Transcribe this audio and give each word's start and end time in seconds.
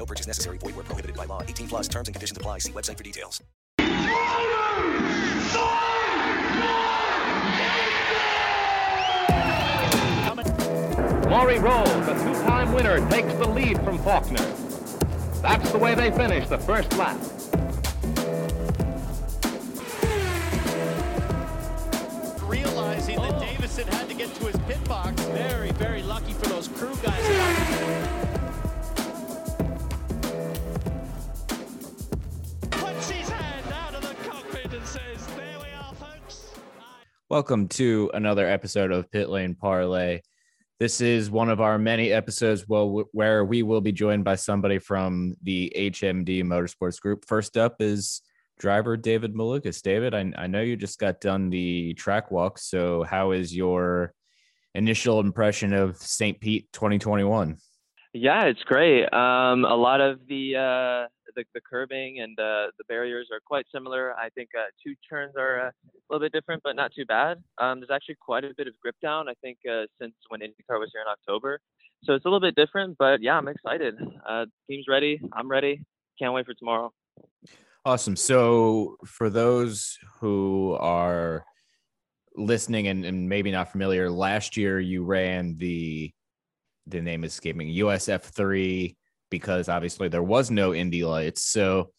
No 0.00 0.06
purchase 0.06 0.26
necessary. 0.26 0.56
Void 0.56 0.76
where 0.76 0.84
prohibited 0.84 1.14
by 1.14 1.26
law. 1.26 1.42
18 1.42 1.68
plus 1.68 1.86
terms 1.86 2.08
and 2.08 2.14
conditions 2.14 2.38
apply. 2.38 2.60
See 2.60 2.72
website 2.72 2.96
for 2.96 3.02
details. 3.02 3.42
Maury 11.28 11.58
Rolls, 11.58 12.08
a 12.08 12.14
two-time 12.24 12.72
winner, 12.72 13.06
takes 13.10 13.34
the 13.34 13.46
lead 13.46 13.76
from 13.84 13.98
Faulkner. 13.98 14.42
That's 15.42 15.70
the 15.70 15.78
way 15.78 15.94
they 15.94 16.10
finish 16.10 16.48
the 16.48 16.58
first 16.58 16.96
lap. 16.96 17.20
realizing 22.48 23.16
that 23.16 23.34
oh. 23.34 23.40
Davison 23.40 23.86
had 23.88 24.08
to 24.08 24.14
get 24.14 24.34
to 24.34 24.46
his 24.46 24.56
pit 24.66 24.82
box. 24.88 25.22
Very, 25.26 25.70
very 25.72 26.02
lucky 26.02 26.32
for 26.32 26.46
those 26.46 26.68
crew 26.68 26.96
guys. 27.02 27.99
Welcome 37.30 37.68
to 37.68 38.10
another 38.12 38.44
episode 38.44 38.90
of 38.90 39.08
Pit 39.12 39.28
Lane 39.28 39.54
Parlay. 39.54 40.22
This 40.80 41.00
is 41.00 41.30
one 41.30 41.48
of 41.48 41.60
our 41.60 41.78
many 41.78 42.10
episodes 42.10 42.64
where 42.66 43.44
we 43.44 43.62
will 43.62 43.80
be 43.80 43.92
joined 43.92 44.24
by 44.24 44.34
somebody 44.34 44.80
from 44.80 45.36
the 45.44 45.72
HMD 45.76 46.42
Motorsports 46.42 47.00
Group. 47.00 47.24
First 47.28 47.56
up 47.56 47.76
is 47.78 48.22
driver 48.58 48.96
David 48.96 49.32
Malukas. 49.32 49.80
David, 49.80 50.12
I, 50.12 50.32
I 50.36 50.48
know 50.48 50.60
you 50.60 50.74
just 50.74 50.98
got 50.98 51.20
done 51.20 51.50
the 51.50 51.94
track 51.94 52.32
walk. 52.32 52.58
So, 52.58 53.04
how 53.04 53.30
is 53.30 53.54
your 53.54 54.12
initial 54.74 55.20
impression 55.20 55.72
of 55.72 55.98
St. 55.98 56.40
Pete 56.40 56.66
2021? 56.72 57.58
Yeah, 58.12 58.46
it's 58.46 58.64
great. 58.64 59.04
Um, 59.04 59.64
a 59.64 59.76
lot 59.76 60.00
of 60.00 60.26
the, 60.26 60.56
uh, 60.56 61.06
the 61.34 61.44
the 61.54 61.60
curbing 61.60 62.20
and 62.20 62.38
uh, 62.38 62.66
the 62.78 62.84
barriers 62.88 63.28
are 63.32 63.40
quite 63.44 63.66
similar. 63.72 64.14
I 64.14 64.28
think 64.30 64.50
uh, 64.58 64.64
two 64.84 64.94
turns 65.08 65.34
are 65.36 65.68
uh, 65.68 65.70
a 65.70 66.06
little 66.08 66.24
bit 66.24 66.32
different, 66.32 66.62
but 66.62 66.76
not 66.76 66.92
too 66.94 67.06
bad. 67.06 67.42
Um, 67.58 67.80
there's 67.80 67.90
actually 67.90 68.16
quite 68.20 68.44
a 68.44 68.54
bit 68.56 68.66
of 68.66 68.74
grip 68.80 68.96
down. 69.02 69.28
I 69.28 69.34
think 69.42 69.58
uh, 69.70 69.86
since 70.00 70.14
when 70.28 70.40
IndyCar 70.40 70.78
was 70.78 70.90
here 70.92 71.02
in 71.02 71.10
October, 71.10 71.60
so 72.04 72.14
it's 72.14 72.24
a 72.24 72.28
little 72.28 72.40
bit 72.40 72.54
different. 72.54 72.96
But 72.98 73.22
yeah, 73.22 73.36
I'm 73.36 73.48
excited. 73.48 73.96
Uh, 74.28 74.46
team's 74.68 74.86
ready. 74.88 75.20
I'm 75.32 75.48
ready. 75.48 75.82
Can't 76.18 76.34
wait 76.34 76.46
for 76.46 76.54
tomorrow. 76.54 76.92
Awesome. 77.84 78.16
So, 78.16 78.96
for 79.06 79.30
those 79.30 79.98
who 80.20 80.76
are 80.80 81.44
listening 82.36 82.88
and, 82.88 83.04
and 83.04 83.28
maybe 83.28 83.50
not 83.50 83.72
familiar, 83.72 84.10
last 84.10 84.56
year 84.56 84.80
you 84.80 85.04
ran 85.04 85.56
the 85.56 86.12
the 86.86 87.00
name 87.00 87.24
is 87.24 87.32
escaping 87.32 87.68
USF 87.68 88.22
three 88.22 88.96
because 89.30 89.68
obviously 89.68 90.08
there 90.08 90.22
was 90.22 90.50
no 90.50 90.74
Indy 90.74 91.04
Lights. 91.04 91.42
So, 91.44 91.90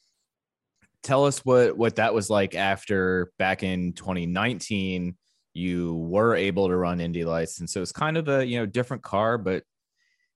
tell 1.04 1.26
us 1.26 1.40
what 1.40 1.78
what 1.78 1.96
that 1.96 2.14
was 2.14 2.30
like 2.30 2.56
after 2.56 3.32
back 3.40 3.64
in 3.64 3.94
2019 3.94 5.18
you 5.54 5.96
were 5.96 6.36
able 6.36 6.68
to 6.68 6.76
run 6.76 7.02
Indy 7.02 7.26
Lights, 7.26 7.60
and 7.60 7.70
so 7.70 7.82
it's 7.82 7.92
kind 7.92 8.18
of 8.18 8.28
a 8.30 8.46
you 8.46 8.60
know 8.60 8.66
different 8.66 9.04
car, 9.04 9.38
but 9.38 9.64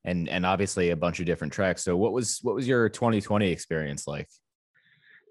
and 0.03 0.27
and 0.29 0.45
obviously 0.45 0.89
a 0.89 0.95
bunch 0.95 1.19
of 1.19 1.25
different 1.25 1.53
tracks. 1.53 1.83
So, 1.83 1.95
what 1.95 2.13
was 2.13 2.39
what 2.41 2.55
was 2.55 2.67
your 2.67 2.89
2020 2.89 3.49
experience 3.49 4.07
like? 4.07 4.27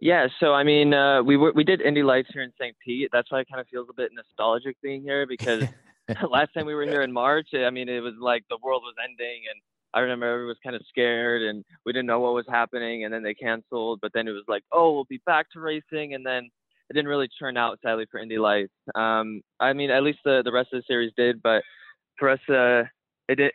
Yeah, 0.00 0.26
so 0.40 0.52
I 0.52 0.64
mean, 0.64 0.92
uh, 0.92 1.22
we 1.22 1.36
were, 1.36 1.52
we 1.52 1.64
did 1.64 1.80
Indy 1.80 2.02
Lights 2.02 2.28
here 2.32 2.42
in 2.42 2.52
St. 2.60 2.76
Pete. 2.84 3.08
That's 3.12 3.30
why 3.30 3.40
it 3.40 3.48
kind 3.50 3.60
of 3.60 3.68
feels 3.68 3.88
a 3.88 3.94
bit 3.94 4.10
nostalgic 4.12 4.76
being 4.82 5.02
here 5.02 5.26
because 5.26 5.64
last 6.30 6.52
time 6.52 6.66
we 6.66 6.74
were 6.74 6.84
here 6.84 7.02
in 7.02 7.12
March, 7.12 7.48
I 7.54 7.70
mean, 7.70 7.88
it 7.88 8.00
was 8.00 8.14
like 8.20 8.44
the 8.50 8.58
world 8.62 8.82
was 8.84 8.94
ending, 9.02 9.42
and 9.50 9.60
I 9.94 10.00
remember 10.00 10.26
everyone 10.26 10.48
was 10.48 10.58
kind 10.62 10.76
of 10.76 10.82
scared, 10.88 11.42
and 11.42 11.64
we 11.86 11.92
didn't 11.92 12.06
know 12.06 12.20
what 12.20 12.34
was 12.34 12.46
happening, 12.48 13.04
and 13.04 13.14
then 13.14 13.22
they 13.22 13.34
canceled. 13.34 14.00
But 14.02 14.12
then 14.12 14.26
it 14.26 14.32
was 14.32 14.44
like, 14.48 14.64
oh, 14.72 14.92
we'll 14.92 15.04
be 15.04 15.20
back 15.24 15.50
to 15.52 15.60
racing, 15.60 16.14
and 16.14 16.26
then 16.26 16.50
it 16.90 16.94
didn't 16.94 17.08
really 17.08 17.28
turn 17.38 17.56
out 17.56 17.78
sadly 17.82 18.06
for 18.10 18.18
Indy 18.18 18.38
Lights. 18.38 18.72
Um, 18.94 19.40
I 19.60 19.72
mean, 19.72 19.90
at 19.90 20.02
least 20.02 20.18
the 20.24 20.42
the 20.44 20.52
rest 20.52 20.72
of 20.72 20.80
the 20.80 20.84
series 20.86 21.12
did, 21.16 21.42
but 21.42 21.62
for 22.18 22.30
us, 22.30 22.40
uh, 22.48 22.82
it 23.28 23.36
did 23.36 23.52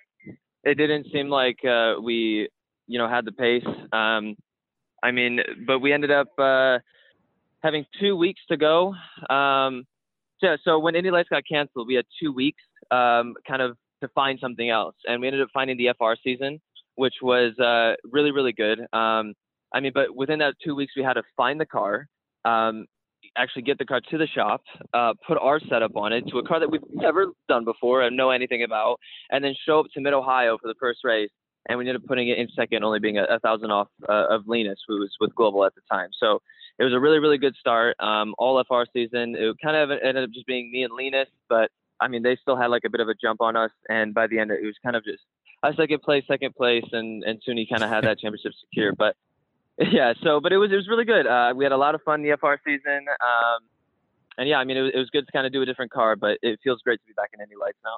it 0.63 0.75
didn't 0.75 1.07
seem 1.11 1.29
like 1.29 1.63
uh, 1.65 1.95
we 2.01 2.49
you 2.87 2.97
know 2.97 3.07
had 3.07 3.25
the 3.25 3.31
pace. 3.31 3.65
Um, 3.91 4.35
I 5.03 5.11
mean, 5.11 5.39
but 5.67 5.79
we 5.79 5.93
ended 5.93 6.11
up 6.11 6.27
uh, 6.37 6.79
having 7.61 7.85
two 7.99 8.15
weeks 8.15 8.41
to 8.49 8.57
go. 8.57 8.93
Um, 9.29 9.85
so, 10.41 10.57
so 10.63 10.79
when 10.79 10.95
Indy 10.95 11.11
Lights 11.11 11.29
got 11.29 11.43
canceled, 11.49 11.87
we 11.87 11.95
had 11.95 12.05
two 12.21 12.31
weeks 12.31 12.61
um, 12.91 13.35
kind 13.47 13.61
of 13.61 13.77
to 14.01 14.07
find 14.09 14.39
something 14.39 14.69
else, 14.69 14.95
and 15.05 15.21
we 15.21 15.27
ended 15.27 15.41
up 15.41 15.49
finding 15.53 15.77
the 15.77 15.89
FR 15.97 16.13
season, 16.23 16.59
which 16.95 17.15
was 17.21 17.57
uh, 17.59 17.95
really 18.09 18.31
really 18.31 18.53
good. 18.53 18.79
Um, 18.93 19.33
I 19.73 19.79
mean, 19.79 19.91
but 19.93 20.15
within 20.15 20.39
that 20.39 20.55
two 20.63 20.75
weeks, 20.75 20.93
we 20.95 21.03
had 21.03 21.13
to 21.13 21.23
find 21.37 21.59
the 21.59 21.65
car, 21.65 22.07
um, 22.45 22.85
actually 23.37 23.61
get 23.61 23.77
the 23.77 23.85
car 23.85 24.01
to 24.09 24.17
the 24.17 24.27
shop, 24.27 24.61
uh, 24.93 25.13
put 25.27 25.37
our 25.37 25.59
setup 25.69 25.95
on 25.95 26.11
it 26.13 26.27
to 26.29 26.39
a 26.39 26.43
car 26.43 26.59
that 26.59 26.71
we've 26.71 26.81
never 26.91 27.27
done 27.47 27.65
before 27.65 28.01
and 28.01 28.17
know 28.17 28.31
anything 28.31 28.63
about, 28.63 28.99
and 29.31 29.43
then 29.43 29.53
show 29.65 29.79
up 29.79 29.85
to 29.93 30.01
Mid 30.01 30.13
Ohio 30.13 30.57
for 30.57 30.67
the 30.67 30.75
first 30.79 30.99
race 31.03 31.29
and 31.67 31.77
we 31.77 31.83
ended 31.83 31.97
up 31.97 32.07
putting 32.07 32.29
it 32.29 32.37
in 32.37 32.47
second, 32.55 32.83
only 32.83 32.99
being 32.99 33.17
a, 33.17 33.23
a 33.25 33.39
thousand 33.39 33.71
off 33.71 33.87
uh, 34.07 34.27
of 34.29 34.47
Linus, 34.47 34.79
who 34.87 34.99
was 34.99 35.11
with 35.19 35.33
Global 35.35 35.65
at 35.65 35.75
the 35.75 35.81
time. 35.89 36.09
So 36.19 36.41
it 36.79 36.83
was 36.83 36.93
a 36.93 36.99
really, 36.99 37.19
really 37.19 37.37
good 37.37 37.55
start. 37.59 37.95
Um, 37.99 38.33
all 38.37 38.61
FR 38.67 38.83
season, 38.91 39.35
it 39.37 39.55
kind 39.63 39.77
of 39.77 39.91
ended 39.91 40.23
up 40.23 40.31
just 40.31 40.47
being 40.47 40.71
me 40.71 40.83
and 40.83 40.93
Linus, 40.93 41.27
but 41.47 41.69
I 42.01 42.07
mean, 42.07 42.23
they 42.23 42.37
still 42.41 42.55
had 42.55 42.67
like 42.67 42.83
a 42.85 42.89
bit 42.89 43.01
of 43.01 43.09
a 43.09 43.15
jump 43.15 43.41
on 43.41 43.55
us, 43.55 43.71
and 43.89 44.13
by 44.13 44.27
the 44.27 44.39
end, 44.39 44.51
it 44.51 44.63
was 44.63 44.75
kind 44.83 44.95
of 44.95 45.03
just 45.03 45.23
a 45.63 45.73
second 45.73 46.01
place, 46.01 46.23
second 46.27 46.55
place, 46.55 46.85
and 46.91 47.23
and 47.23 47.41
he 47.45 47.67
kind 47.69 47.83
of 47.83 47.89
had 47.89 48.03
that 48.05 48.19
championship 48.19 48.53
secure. 48.65 48.93
But 48.93 49.15
yeah, 49.77 50.13
so 50.23 50.39
but 50.39 50.51
it 50.51 50.57
was 50.57 50.71
it 50.71 50.75
was 50.75 50.87
really 50.87 51.05
good. 51.05 51.27
Uh, 51.27 51.53
we 51.55 51.65
had 51.65 51.71
a 51.71 51.77
lot 51.77 51.95
of 51.95 52.01
fun 52.03 52.21
the 52.21 52.37
FR 52.39 52.55
season. 52.65 53.05
Um, 53.07 53.59
and 54.37 54.47
yeah, 54.47 54.57
I 54.57 54.63
mean, 54.63 54.77
it 54.77 54.81
was, 54.81 54.91
it 54.93 54.97
was 54.97 55.09
good 55.09 55.25
to 55.25 55.31
kind 55.33 55.45
of 55.45 55.51
do 55.51 55.61
a 55.61 55.65
different 55.65 55.91
car, 55.91 56.15
but 56.15 56.37
it 56.41 56.59
feels 56.63 56.81
great 56.81 56.99
to 57.01 57.05
be 57.05 57.13
back 57.13 57.31
in 57.33 57.41
Indy 57.41 57.55
Lights 57.59 57.77
now. 57.83 57.97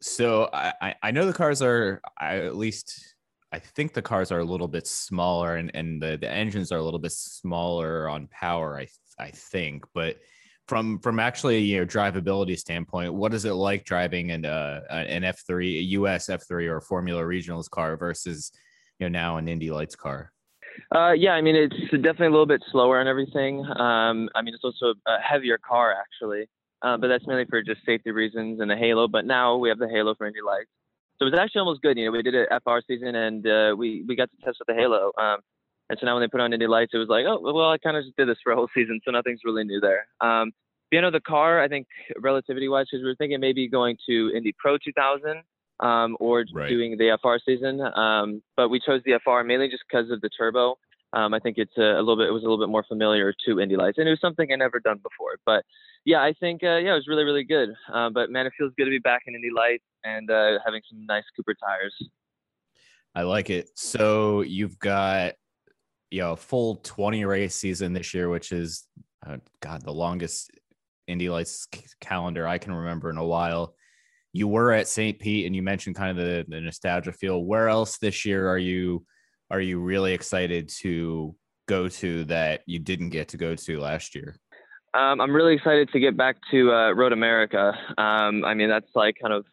So 0.00 0.50
I, 0.52 0.96
I 1.00 1.12
know 1.12 1.24
the 1.24 1.32
cars 1.32 1.62
are 1.62 2.00
I, 2.20 2.38
at 2.38 2.56
least 2.56 3.14
I 3.52 3.60
think 3.60 3.92
the 3.92 4.02
cars 4.02 4.32
are 4.32 4.40
a 4.40 4.44
little 4.44 4.66
bit 4.66 4.88
smaller 4.88 5.54
and, 5.54 5.70
and 5.74 6.02
the, 6.02 6.18
the 6.20 6.28
engines 6.28 6.72
are 6.72 6.78
a 6.78 6.82
little 6.82 6.98
bit 6.98 7.12
smaller 7.12 8.08
on 8.08 8.26
power, 8.28 8.76
I 8.76 8.88
I 9.18 9.30
think. 9.30 9.84
But 9.94 10.16
from 10.72 10.98
from 11.00 11.20
actually 11.20 11.58
you 11.58 11.78
know 11.78 11.84
drivability 11.84 12.58
standpoint, 12.58 13.12
what 13.12 13.34
is 13.34 13.44
it 13.44 13.52
like 13.52 13.84
driving 13.84 14.30
in 14.30 14.46
uh, 14.46 14.80
an 14.88 15.22
F 15.22 15.42
three, 15.46 15.76
a 15.78 15.82
US 16.00 16.30
F 16.30 16.48
three 16.48 16.66
or 16.66 16.80
Formula 16.80 17.20
Regionals 17.20 17.68
car 17.68 17.94
versus 17.98 18.50
you 18.98 19.04
know 19.04 19.10
now 19.10 19.36
an 19.36 19.48
Indy 19.48 19.70
Lights 19.70 19.94
car? 19.94 20.32
Uh, 20.90 21.12
yeah, 21.12 21.32
I 21.32 21.42
mean 21.42 21.56
it's 21.56 21.76
definitely 21.90 22.28
a 22.28 22.30
little 22.30 22.46
bit 22.46 22.62
slower 22.72 23.00
and 23.00 23.06
everything. 23.06 23.66
Um, 23.66 24.30
I 24.34 24.40
mean 24.40 24.54
it's 24.54 24.64
also 24.64 24.94
a 25.06 25.20
heavier 25.20 25.58
car 25.58 25.94
actually. 25.94 26.48
Uh, 26.80 26.96
but 26.96 27.08
that's 27.08 27.26
mainly 27.26 27.44
for 27.50 27.62
just 27.62 27.84
safety 27.84 28.10
reasons 28.10 28.58
and 28.58 28.70
the 28.70 28.74
halo. 28.74 29.06
But 29.08 29.26
now 29.26 29.58
we 29.58 29.68
have 29.68 29.78
the 29.78 29.90
halo 29.90 30.14
for 30.14 30.26
Indy 30.26 30.40
Lights, 30.40 30.70
so 31.18 31.26
it 31.26 31.32
was 31.32 31.38
actually 31.38 31.58
almost 31.58 31.82
good. 31.82 31.98
You 31.98 32.06
know, 32.06 32.12
we 32.12 32.22
did 32.22 32.34
an 32.34 32.46
FR 32.64 32.78
season 32.88 33.14
and 33.14 33.46
uh, 33.46 33.74
we 33.76 34.06
we 34.08 34.16
got 34.16 34.30
to 34.30 34.36
test 34.42 34.56
with 34.58 34.68
the 34.68 34.80
halo. 34.80 35.12
Um, 35.20 35.40
and 35.90 35.98
so 36.00 36.06
now 36.06 36.14
when 36.14 36.22
they 36.22 36.28
put 36.28 36.40
on 36.40 36.54
Indy 36.54 36.66
Lights, 36.66 36.92
it 36.94 36.96
was 36.96 37.10
like, 37.10 37.26
oh 37.28 37.40
well, 37.42 37.70
I 37.70 37.76
kind 37.76 37.98
of 37.98 38.04
just 38.04 38.16
did 38.16 38.26
this 38.26 38.38
for 38.42 38.52
a 38.52 38.56
whole 38.56 38.70
season, 38.74 39.02
so 39.04 39.10
nothing's 39.10 39.40
really 39.44 39.64
new 39.64 39.78
there. 39.78 40.06
Um, 40.22 40.52
you 40.92 41.00
know, 41.00 41.10
the 41.10 41.20
car, 41.20 41.60
I 41.60 41.68
think 41.68 41.86
relativity 42.20 42.68
wise, 42.68 42.86
because 42.90 43.02
we 43.02 43.08
were 43.08 43.16
thinking 43.16 43.40
maybe 43.40 43.66
going 43.66 43.96
to 44.08 44.30
Indy 44.36 44.54
Pro 44.58 44.76
2000 44.76 45.42
um, 45.80 46.16
or 46.20 46.44
Right. 46.52 46.68
doing 46.68 46.96
the 46.98 47.16
FR 47.20 47.36
season, 47.44 47.80
um, 47.80 48.42
but 48.56 48.68
we 48.68 48.78
chose 48.78 49.00
the 49.04 49.18
FR 49.24 49.42
mainly 49.42 49.68
just 49.68 49.82
because 49.90 50.10
of 50.10 50.20
the 50.20 50.28
turbo. 50.28 50.76
Um, 51.14 51.34
I 51.34 51.40
think 51.40 51.58
it's 51.58 51.76
a, 51.76 51.82
a 51.96 52.00
little 52.00 52.16
bit, 52.16 52.28
it 52.28 52.32
was 52.32 52.42
a 52.42 52.46
little 52.46 52.58
bit 52.64 52.70
more 52.70 52.84
familiar 52.86 53.34
to 53.46 53.60
Indy 53.60 53.76
Lights, 53.76 53.98
and 53.98 54.06
it 54.06 54.10
was 54.10 54.20
something 54.20 54.50
I 54.52 54.56
never 54.56 54.80
done 54.80 54.98
before. 54.98 55.38
But 55.44 55.64
yeah, 56.04 56.22
I 56.22 56.34
think 56.38 56.62
uh, 56.62 56.76
yeah, 56.76 56.92
it 56.92 56.94
was 56.94 57.06
really 57.08 57.24
really 57.24 57.44
good. 57.44 57.70
Uh, 57.92 58.10
but 58.10 58.30
man, 58.30 58.46
it 58.46 58.52
feels 58.56 58.72
good 58.78 58.84
to 58.86 58.90
be 58.90 58.98
back 58.98 59.22
in 59.26 59.34
Indy 59.34 59.50
Lights 59.54 59.84
and 60.04 60.30
uh, 60.30 60.58
having 60.64 60.80
some 60.88 61.04
nice 61.06 61.24
Cooper 61.36 61.54
tires. 61.54 61.94
I 63.14 63.22
like 63.22 63.50
it. 63.50 63.70
So 63.74 64.40
you've 64.40 64.78
got 64.78 65.34
you 66.10 66.20
know 66.20 66.32
a 66.32 66.36
full 66.36 66.76
20 66.76 67.24
race 67.24 67.54
season 67.54 67.92
this 67.92 68.14
year, 68.14 68.28
which 68.30 68.52
is 68.52 68.86
uh, 69.26 69.36
God 69.60 69.82
the 69.82 69.92
longest 69.92 70.50
Indy 71.06 71.28
Lights 71.28 71.66
calendar 72.00 72.46
I 72.46 72.58
can 72.58 72.72
remember 72.72 73.10
in 73.10 73.18
a 73.18 73.24
while. 73.24 73.74
You 74.32 74.48
were 74.48 74.72
at 74.72 74.88
St. 74.88 75.18
Pete, 75.18 75.46
and 75.46 75.54
you 75.54 75.62
mentioned 75.62 75.96
kind 75.96 76.18
of 76.18 76.24
the, 76.24 76.44
the 76.48 76.60
nostalgia 76.60 77.12
feel. 77.12 77.44
Where 77.44 77.68
else 77.68 77.98
this 77.98 78.24
year 78.24 78.48
are 78.48 78.58
you 78.58 79.04
are 79.50 79.60
you 79.60 79.80
really 79.80 80.14
excited 80.14 80.70
to 80.80 81.36
go 81.68 81.86
to 81.86 82.24
that 82.24 82.62
you 82.66 82.78
didn't 82.78 83.10
get 83.10 83.28
to 83.28 83.36
go 83.36 83.54
to 83.54 83.80
last 83.80 84.14
year? 84.14 84.36
Um, 84.94 85.20
I'm 85.20 85.34
really 85.34 85.54
excited 85.54 85.90
to 85.92 86.00
get 86.00 86.16
back 86.16 86.36
to 86.50 86.72
uh, 86.72 86.92
Road 86.92 87.12
America. 87.12 87.72
Um, 87.98 88.44
I 88.44 88.54
mean, 88.54 88.68
that's 88.68 88.90
like 88.94 89.16
kind 89.20 89.32
of, 89.32 89.44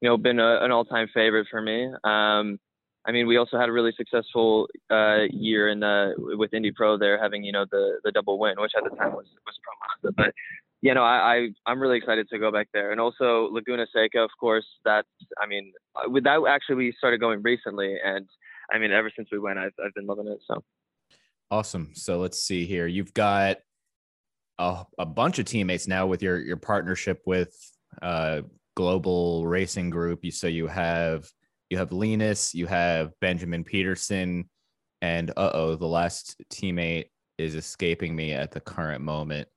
you 0.00 0.08
know, 0.08 0.16
been 0.16 0.40
a, 0.40 0.58
an 0.62 0.70
all-time 0.70 1.08
favorite 1.14 1.46
for 1.50 1.60
me. 1.60 1.86
Um, 2.04 2.58
I 3.06 3.12
mean, 3.12 3.26
we 3.26 3.36
also 3.36 3.58
had 3.58 3.68
a 3.68 3.72
really 3.72 3.92
successful 3.96 4.68
uh, 4.90 5.22
year 5.30 5.68
in 5.68 5.80
the 5.80 6.14
with 6.16 6.52
Indy 6.52 6.72
Pro 6.72 6.98
there, 6.98 7.20
having 7.20 7.42
you 7.42 7.52
know 7.52 7.64
the 7.70 8.00
the 8.04 8.12
double 8.12 8.38
win, 8.38 8.54
which 8.58 8.72
at 8.76 8.84
the 8.84 8.94
time 8.96 9.12
was 9.12 9.26
was 9.46 9.58
Pro 9.62 10.12
Mazda. 10.12 10.14
But 10.14 10.34
you 10.80 10.94
know, 10.94 11.02
I, 11.02 11.48
I 11.66 11.72
am 11.72 11.80
really 11.80 11.98
excited 11.98 12.28
to 12.30 12.38
go 12.38 12.52
back 12.52 12.68
there, 12.72 12.92
and 12.92 13.00
also 13.00 13.48
Laguna 13.50 13.86
Seca, 13.92 14.20
of 14.20 14.30
course. 14.38 14.66
That's 14.84 15.08
I 15.40 15.46
mean, 15.46 15.72
without 16.10 16.44
actually 16.46 16.76
we 16.76 16.94
started 16.96 17.18
going 17.18 17.42
recently, 17.42 17.96
and 18.04 18.28
I 18.72 18.78
mean, 18.78 18.92
ever 18.92 19.10
since 19.14 19.28
we 19.32 19.38
went, 19.38 19.58
I've 19.58 19.72
I've 19.84 19.94
been 19.94 20.06
loving 20.06 20.28
it. 20.28 20.38
So 20.46 20.62
awesome. 21.50 21.90
So 21.94 22.18
let's 22.18 22.40
see 22.40 22.64
here. 22.64 22.86
You've 22.86 23.14
got 23.14 23.58
a, 24.58 24.84
a 24.98 25.06
bunch 25.06 25.38
of 25.38 25.46
teammates 25.46 25.88
now 25.88 26.06
with 26.06 26.22
your 26.22 26.38
your 26.38 26.56
partnership 26.56 27.22
with 27.26 27.54
uh, 28.00 28.42
Global 28.76 29.46
Racing 29.46 29.90
Group. 29.90 30.24
You 30.24 30.30
so 30.30 30.46
you 30.46 30.68
have 30.68 31.28
you 31.70 31.78
have 31.78 31.90
Linus, 31.90 32.54
you 32.54 32.66
have 32.66 33.12
Benjamin 33.20 33.64
Pedersen, 33.64 34.48
and 35.02 35.30
uh 35.30 35.50
oh, 35.54 35.74
the 35.74 35.88
last 35.88 36.40
teammate 36.52 37.06
is 37.36 37.56
escaping 37.56 38.14
me 38.14 38.32
at 38.32 38.52
the 38.52 38.60
current 38.60 39.02
moment. 39.02 39.48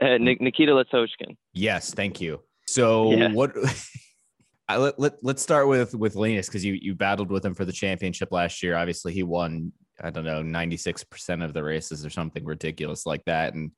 Uh, 0.00 0.18
Nikita 0.18 0.72
Lastochkin. 0.72 1.36
Yes, 1.52 1.94
thank 1.94 2.20
you. 2.20 2.40
So 2.66 3.12
yeah. 3.12 3.32
what? 3.32 3.52
I, 4.68 4.78
let, 4.78 4.98
let, 4.98 5.12
let's 5.22 5.42
start 5.42 5.68
with 5.68 5.94
with 5.94 6.16
Linus 6.16 6.46
because 6.46 6.64
you 6.64 6.76
you 6.80 6.94
battled 6.94 7.30
with 7.30 7.44
him 7.44 7.54
for 7.54 7.64
the 7.64 7.72
championship 7.72 8.32
last 8.32 8.62
year. 8.62 8.76
Obviously, 8.76 9.12
he 9.12 9.22
won 9.22 9.72
I 10.02 10.10
don't 10.10 10.24
know, 10.24 10.42
96% 10.42 11.44
of 11.44 11.54
the 11.54 11.62
races 11.62 12.04
or 12.04 12.10
something 12.10 12.44
ridiculous 12.44 13.06
like 13.06 13.24
that 13.24 13.54
and 13.54 13.70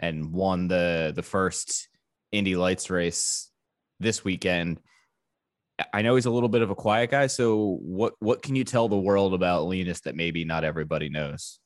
and 0.00 0.32
won 0.32 0.68
the 0.68 1.12
the 1.14 1.22
first 1.22 1.88
Indy 2.32 2.56
Lights 2.56 2.90
race 2.90 3.50
this 4.00 4.24
weekend. 4.24 4.80
I 5.92 6.02
know 6.02 6.14
he's 6.14 6.26
a 6.26 6.30
little 6.30 6.48
bit 6.48 6.62
of 6.62 6.70
a 6.70 6.74
quiet 6.74 7.10
guy, 7.10 7.26
so 7.26 7.78
what 7.80 8.14
what 8.18 8.42
can 8.42 8.56
you 8.56 8.64
tell 8.64 8.88
the 8.88 8.96
world 8.96 9.34
about 9.34 9.64
Linus 9.64 10.00
that 10.02 10.16
maybe 10.16 10.44
not 10.44 10.64
everybody 10.64 11.08
knows? 11.08 11.58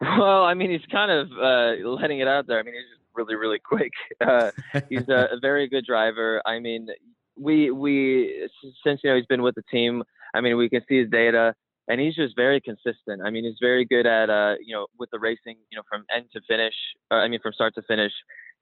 Well, 0.00 0.44
I 0.44 0.54
mean, 0.54 0.70
he's 0.70 0.84
kind 0.90 1.10
of 1.10 1.30
uh, 1.32 1.88
letting 1.88 2.18
it 2.18 2.28
out 2.28 2.46
there. 2.46 2.58
I 2.58 2.62
mean, 2.62 2.74
he's 2.74 2.84
just 2.96 3.01
really, 3.14 3.34
really 3.34 3.58
quick. 3.58 3.92
Uh, 4.20 4.50
he's 4.88 5.08
a, 5.08 5.28
a, 5.32 5.40
very 5.40 5.68
good 5.68 5.84
driver. 5.84 6.40
I 6.46 6.60
mean, 6.60 6.86
we 7.36 7.70
we 7.70 8.48
since 8.84 9.00
you 9.02 9.10
know 9.10 9.16
he's 9.16 9.26
been 9.26 9.42
with 9.42 9.56
the 9.56 9.64
team. 9.70 10.04
I 10.34 10.40
mean, 10.40 10.56
we 10.56 10.68
can 10.68 10.82
see 10.88 11.00
his 11.00 11.10
data 11.10 11.54
and 11.88 12.00
he's 12.00 12.14
just 12.14 12.36
very 12.36 12.60
consistent. 12.60 13.22
I 13.24 13.30
mean, 13.30 13.44
he's 13.44 13.58
very 13.60 13.84
good 13.84 14.06
at 14.06 14.30
uh, 14.30 14.54
you 14.64 14.74
know, 14.74 14.86
with 14.98 15.10
the 15.10 15.18
racing, 15.18 15.56
you 15.70 15.76
know, 15.76 15.82
from 15.88 16.04
end 16.14 16.26
to 16.32 16.40
finish. 16.48 16.74
Uh, 17.10 17.16
I 17.16 17.28
mean, 17.28 17.40
from 17.42 17.52
start 17.52 17.74
to 17.74 17.82
finish, 17.82 18.12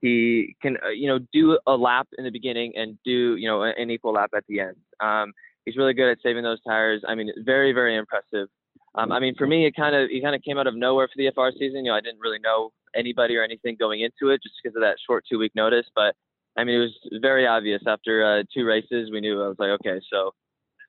he 0.00 0.56
can 0.62 0.76
uh, 0.85 0.88
you 0.88 1.08
know 1.08 1.19
do 1.32 1.58
a 1.67 1.76
lap 1.76 2.08
in 2.17 2.25
the 2.25 2.31
beginning 2.31 2.73
and 2.76 2.99
do 3.05 3.37
you 3.37 3.49
know 3.49 3.62
an 3.62 3.91
equal 3.91 4.12
lap 4.12 4.31
at 4.35 4.44
the 4.49 4.61
end. 4.61 4.76
Um, 5.00 5.32
he's 5.64 5.76
really 5.76 5.94
good 5.94 6.11
at 6.11 6.19
saving 6.23 6.43
those 6.43 6.62
tires. 6.67 7.02
I 7.06 7.14
mean, 7.14 7.31
very 7.44 7.73
very 7.73 7.97
impressive. 7.97 8.49
Um, 8.94 9.12
I 9.12 9.20
mean, 9.20 9.34
for 9.37 9.46
me, 9.46 9.67
it 9.67 9.76
kind 9.76 9.94
of 9.94 10.11
he 10.11 10.20
kind 10.20 10.34
of 10.34 10.43
came 10.43 10.58
out 10.58 10.67
of 10.67 10.75
nowhere 10.75 11.08
for 11.08 11.14
the 11.17 11.31
FR 11.34 11.56
season. 11.56 11.84
You 11.84 11.93
know, 11.93 11.96
I 11.96 12.00
didn't 12.00 12.20
really 12.20 12.40
know 12.40 12.72
anybody 12.94 13.37
or 13.37 13.44
anything 13.44 13.76
going 13.78 14.00
into 14.00 14.32
it 14.32 14.43
just 14.43 14.56
because 14.62 14.76
of 14.76 14.82
that 14.82 14.96
short 15.06 15.25
two 15.31 15.38
week 15.38 15.52
notice. 15.55 15.87
But 15.94 16.14
I 16.56 16.64
mean, 16.64 16.76
it 16.76 16.78
was 16.81 17.20
very 17.20 17.46
obvious 17.46 17.82
after 17.87 18.25
uh, 18.25 18.43
two 18.52 18.64
races. 18.64 19.11
We 19.12 19.20
knew 19.20 19.43
I 19.43 19.49
was 19.49 19.56
like, 19.58 19.70
okay, 19.81 20.00
so 20.12 20.32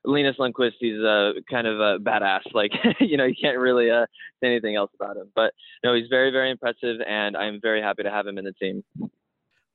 Linus 0.04 0.36
Lundqvist, 0.38 0.72
he's 0.80 0.98
a 0.98 1.34
kind 1.50 1.66
of 1.66 1.80
a 1.80 1.98
badass. 1.98 2.40
Like, 2.54 2.72
you 3.00 3.16
know, 3.16 3.24
you 3.24 3.34
can't 3.40 3.58
really 3.58 3.90
uh, 3.90 4.06
say 4.42 4.48
anything 4.48 4.76
else 4.76 4.90
about 5.00 5.16
him. 5.16 5.30
But 5.34 5.52
no, 5.84 5.94
he's 5.94 6.08
very, 6.10 6.30
very 6.30 6.50
impressive, 6.50 6.96
and 7.06 7.36
I'm 7.36 7.60
very 7.60 7.80
happy 7.80 8.02
to 8.02 8.10
have 8.10 8.26
him 8.26 8.38
in 8.38 8.44
the 8.44 8.52
team. 8.52 8.84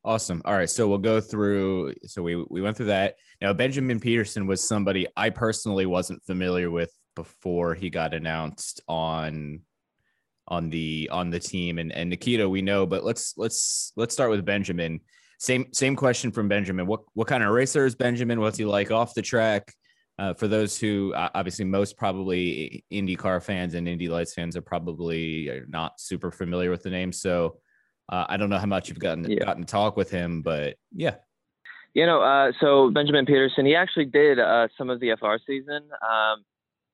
Awesome. 0.04 0.42
All 0.46 0.54
right, 0.54 0.70
so 0.70 0.88
we'll 0.88 1.00
go 1.00 1.20
through. 1.20 1.94
So 2.06 2.22
we 2.22 2.36
we 2.50 2.62
went 2.62 2.78
through 2.78 2.86
that. 2.88 3.16
Now 3.42 3.52
Benjamin 3.54 4.00
Pedersen 4.00 4.48
was 4.48 4.66
somebody 4.66 5.08
I 5.18 5.30
personally 5.30 5.86
wasn't 5.86 6.24
familiar 6.24 6.72
with 6.72 6.94
before 7.18 7.76
he 7.76 7.90
got 7.90 8.14
announced 8.14 8.80
on 8.88 9.60
on 10.48 10.70
the 10.70 11.10
on 11.12 11.30
the 11.30 11.40
team 11.40 11.80
and 11.80 11.92
and 11.92 12.10
Nikita 12.10 12.48
we 12.48 12.62
know 12.62 12.86
but 12.86 13.04
let's 13.04 13.34
let's 13.36 13.92
let's 13.98 14.14
start 14.14 14.30
with 14.30 14.46
Benjamin 14.46 15.02
same 15.40 15.68
same 15.74 15.96
question 15.96 16.32
from 16.32 16.48
Benjamin 16.48 16.88
what 16.88 17.02
what 17.14 17.28
kind 17.28 17.44
of 17.44 17.50
racer 17.50 17.86
is 17.86 17.96
Benjamin 17.96 18.40
what's 18.40 18.58
he 18.58 18.66
like 18.66 18.92
off 18.92 19.14
the 19.14 19.22
track 19.22 19.74
uh, 20.20 20.34
for 20.34 20.48
those 20.48 20.80
who 20.80 21.14
uh, 21.14 21.30
obviously 21.36 21.66
most 21.66 21.98
probably 21.98 22.84
IndyCar 22.92 23.44
fans 23.44 23.74
and 23.74 23.88
Indy 23.88 24.08
Lights 24.08 24.34
fans 24.34 24.56
are 24.58 24.62
probably 24.62 25.50
uh, 25.50 25.60
not 25.68 26.00
super 26.00 26.32
familiar 26.32 26.72
with 26.72 26.84
the 26.84 26.90
name. 26.90 27.12
So 27.12 27.58
uh, 28.10 28.26
I 28.28 28.38
don't 28.38 28.50
know 28.50 28.58
how 28.58 28.66
much 28.66 28.90
you've 28.90 29.00
gotten 29.00 29.30
yeah. 29.30 29.46
gotten 29.46 29.64
to 29.64 29.72
talk 29.72 29.96
with 29.96 30.10
him, 30.10 30.42
but 30.42 30.76
yeah. 30.92 31.16
You 31.94 32.06
know, 32.06 32.22
uh, 32.22 32.52
so 32.60 32.92
Benjamin 32.92 33.26
Pedersen, 33.26 33.66
he 33.66 33.76
actually 33.76 34.06
did 34.06 34.40
uh, 34.40 34.68
some 34.78 34.90
of 34.90 35.00
the 35.00 35.16
FR 35.20 35.36
season. 35.46 35.84
Um, 36.02 36.44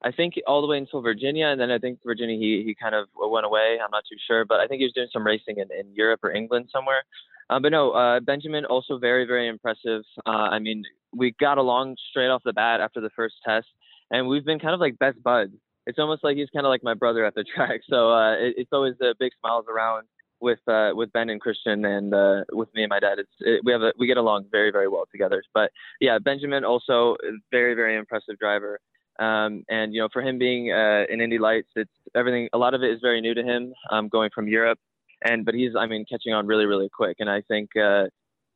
I 0.04 0.12
think 0.12 0.34
all 0.46 0.60
the 0.60 0.66
way 0.68 0.76
until 0.76 1.00
Virginia, 1.00 1.46
and 1.46 1.58
then 1.58 1.70
I 1.70 1.78
think 1.78 2.00
Virginia 2.04 2.36
he 2.36 2.62
he 2.64 2.74
kind 2.74 2.94
of 2.94 3.08
went 3.16 3.46
away. 3.46 3.78
I'm 3.82 3.90
not 3.90 4.04
too 4.08 4.16
sure, 4.26 4.44
but 4.44 4.60
I 4.60 4.66
think 4.66 4.80
he 4.80 4.84
was 4.84 4.92
doing 4.92 5.08
some 5.10 5.26
racing 5.26 5.56
in, 5.56 5.68
in 5.72 5.94
Europe 5.94 6.20
or 6.22 6.30
England 6.30 6.68
somewhere. 6.70 7.02
Uh, 7.50 7.58
but 7.58 7.72
no, 7.72 7.90
uh, 7.92 8.20
Benjamin 8.20 8.64
also 8.64 8.98
very, 8.98 9.26
very 9.26 9.48
impressive. 9.48 10.02
Uh, 10.26 10.48
I 10.52 10.58
mean, 10.58 10.82
we 11.14 11.34
got 11.38 11.58
along 11.58 11.96
straight 12.10 12.28
off 12.28 12.42
the 12.44 12.52
bat 12.52 12.80
after 12.80 13.00
the 13.00 13.10
first 13.10 13.36
test, 13.44 13.66
and 14.10 14.28
we've 14.28 14.44
been 14.44 14.58
kind 14.58 14.74
of 14.74 14.80
like 14.80 14.98
best 14.98 15.22
buds. 15.22 15.52
It's 15.86 15.98
almost 15.98 16.24
like 16.24 16.36
he's 16.36 16.48
kind 16.50 16.64
of 16.64 16.70
like 16.70 16.82
my 16.82 16.94
brother 16.94 17.24
at 17.24 17.34
the 17.34 17.44
track. 17.54 17.80
So 17.88 18.12
uh, 18.12 18.32
it, 18.34 18.54
it's 18.58 18.72
always 18.72 18.94
uh, 19.00 19.14
big 19.18 19.32
smiles 19.40 19.66
around 19.74 20.06
with 20.40 20.60
uh, 20.68 20.90
with 20.94 21.12
Ben 21.12 21.30
and 21.30 21.40
Christian 21.40 21.84
and 21.84 22.12
uh, 22.12 22.44
with 22.52 22.68
me 22.74 22.82
and 22.82 22.90
my 22.90 23.00
dad. 23.00 23.18
It's 23.18 23.30
it, 23.40 23.62
we 23.64 23.72
have 23.72 23.82
a, 23.82 23.92
we 23.98 24.06
get 24.06 24.16
along 24.16 24.46
very 24.50 24.70
very 24.70 24.88
well 24.88 25.06
together. 25.10 25.42
But 25.54 25.70
yeah, 26.00 26.18
Benjamin 26.18 26.64
also 26.64 27.16
very 27.50 27.74
very 27.74 27.96
impressive 27.96 28.38
driver. 28.38 28.78
Um, 29.18 29.64
and 29.68 29.94
you 29.94 30.00
know, 30.00 30.08
for 30.12 30.22
him 30.22 30.38
being 30.38 30.72
uh, 30.72 31.04
in 31.08 31.20
Indy 31.20 31.38
Lights, 31.38 31.68
it's 31.76 31.90
everything. 32.14 32.48
A 32.52 32.58
lot 32.58 32.74
of 32.74 32.82
it 32.82 32.90
is 32.90 33.00
very 33.00 33.20
new 33.20 33.34
to 33.34 33.42
him, 33.42 33.72
um, 33.90 34.08
going 34.08 34.30
from 34.34 34.48
Europe 34.48 34.78
and 35.24 35.44
but 35.44 35.54
he's 35.54 35.72
I 35.76 35.86
mean 35.86 36.04
catching 36.08 36.32
on 36.32 36.46
really 36.46 36.66
really 36.66 36.88
quick, 36.88 37.16
and 37.20 37.28
I 37.28 37.40
think 37.42 37.70
uh, 37.76 38.04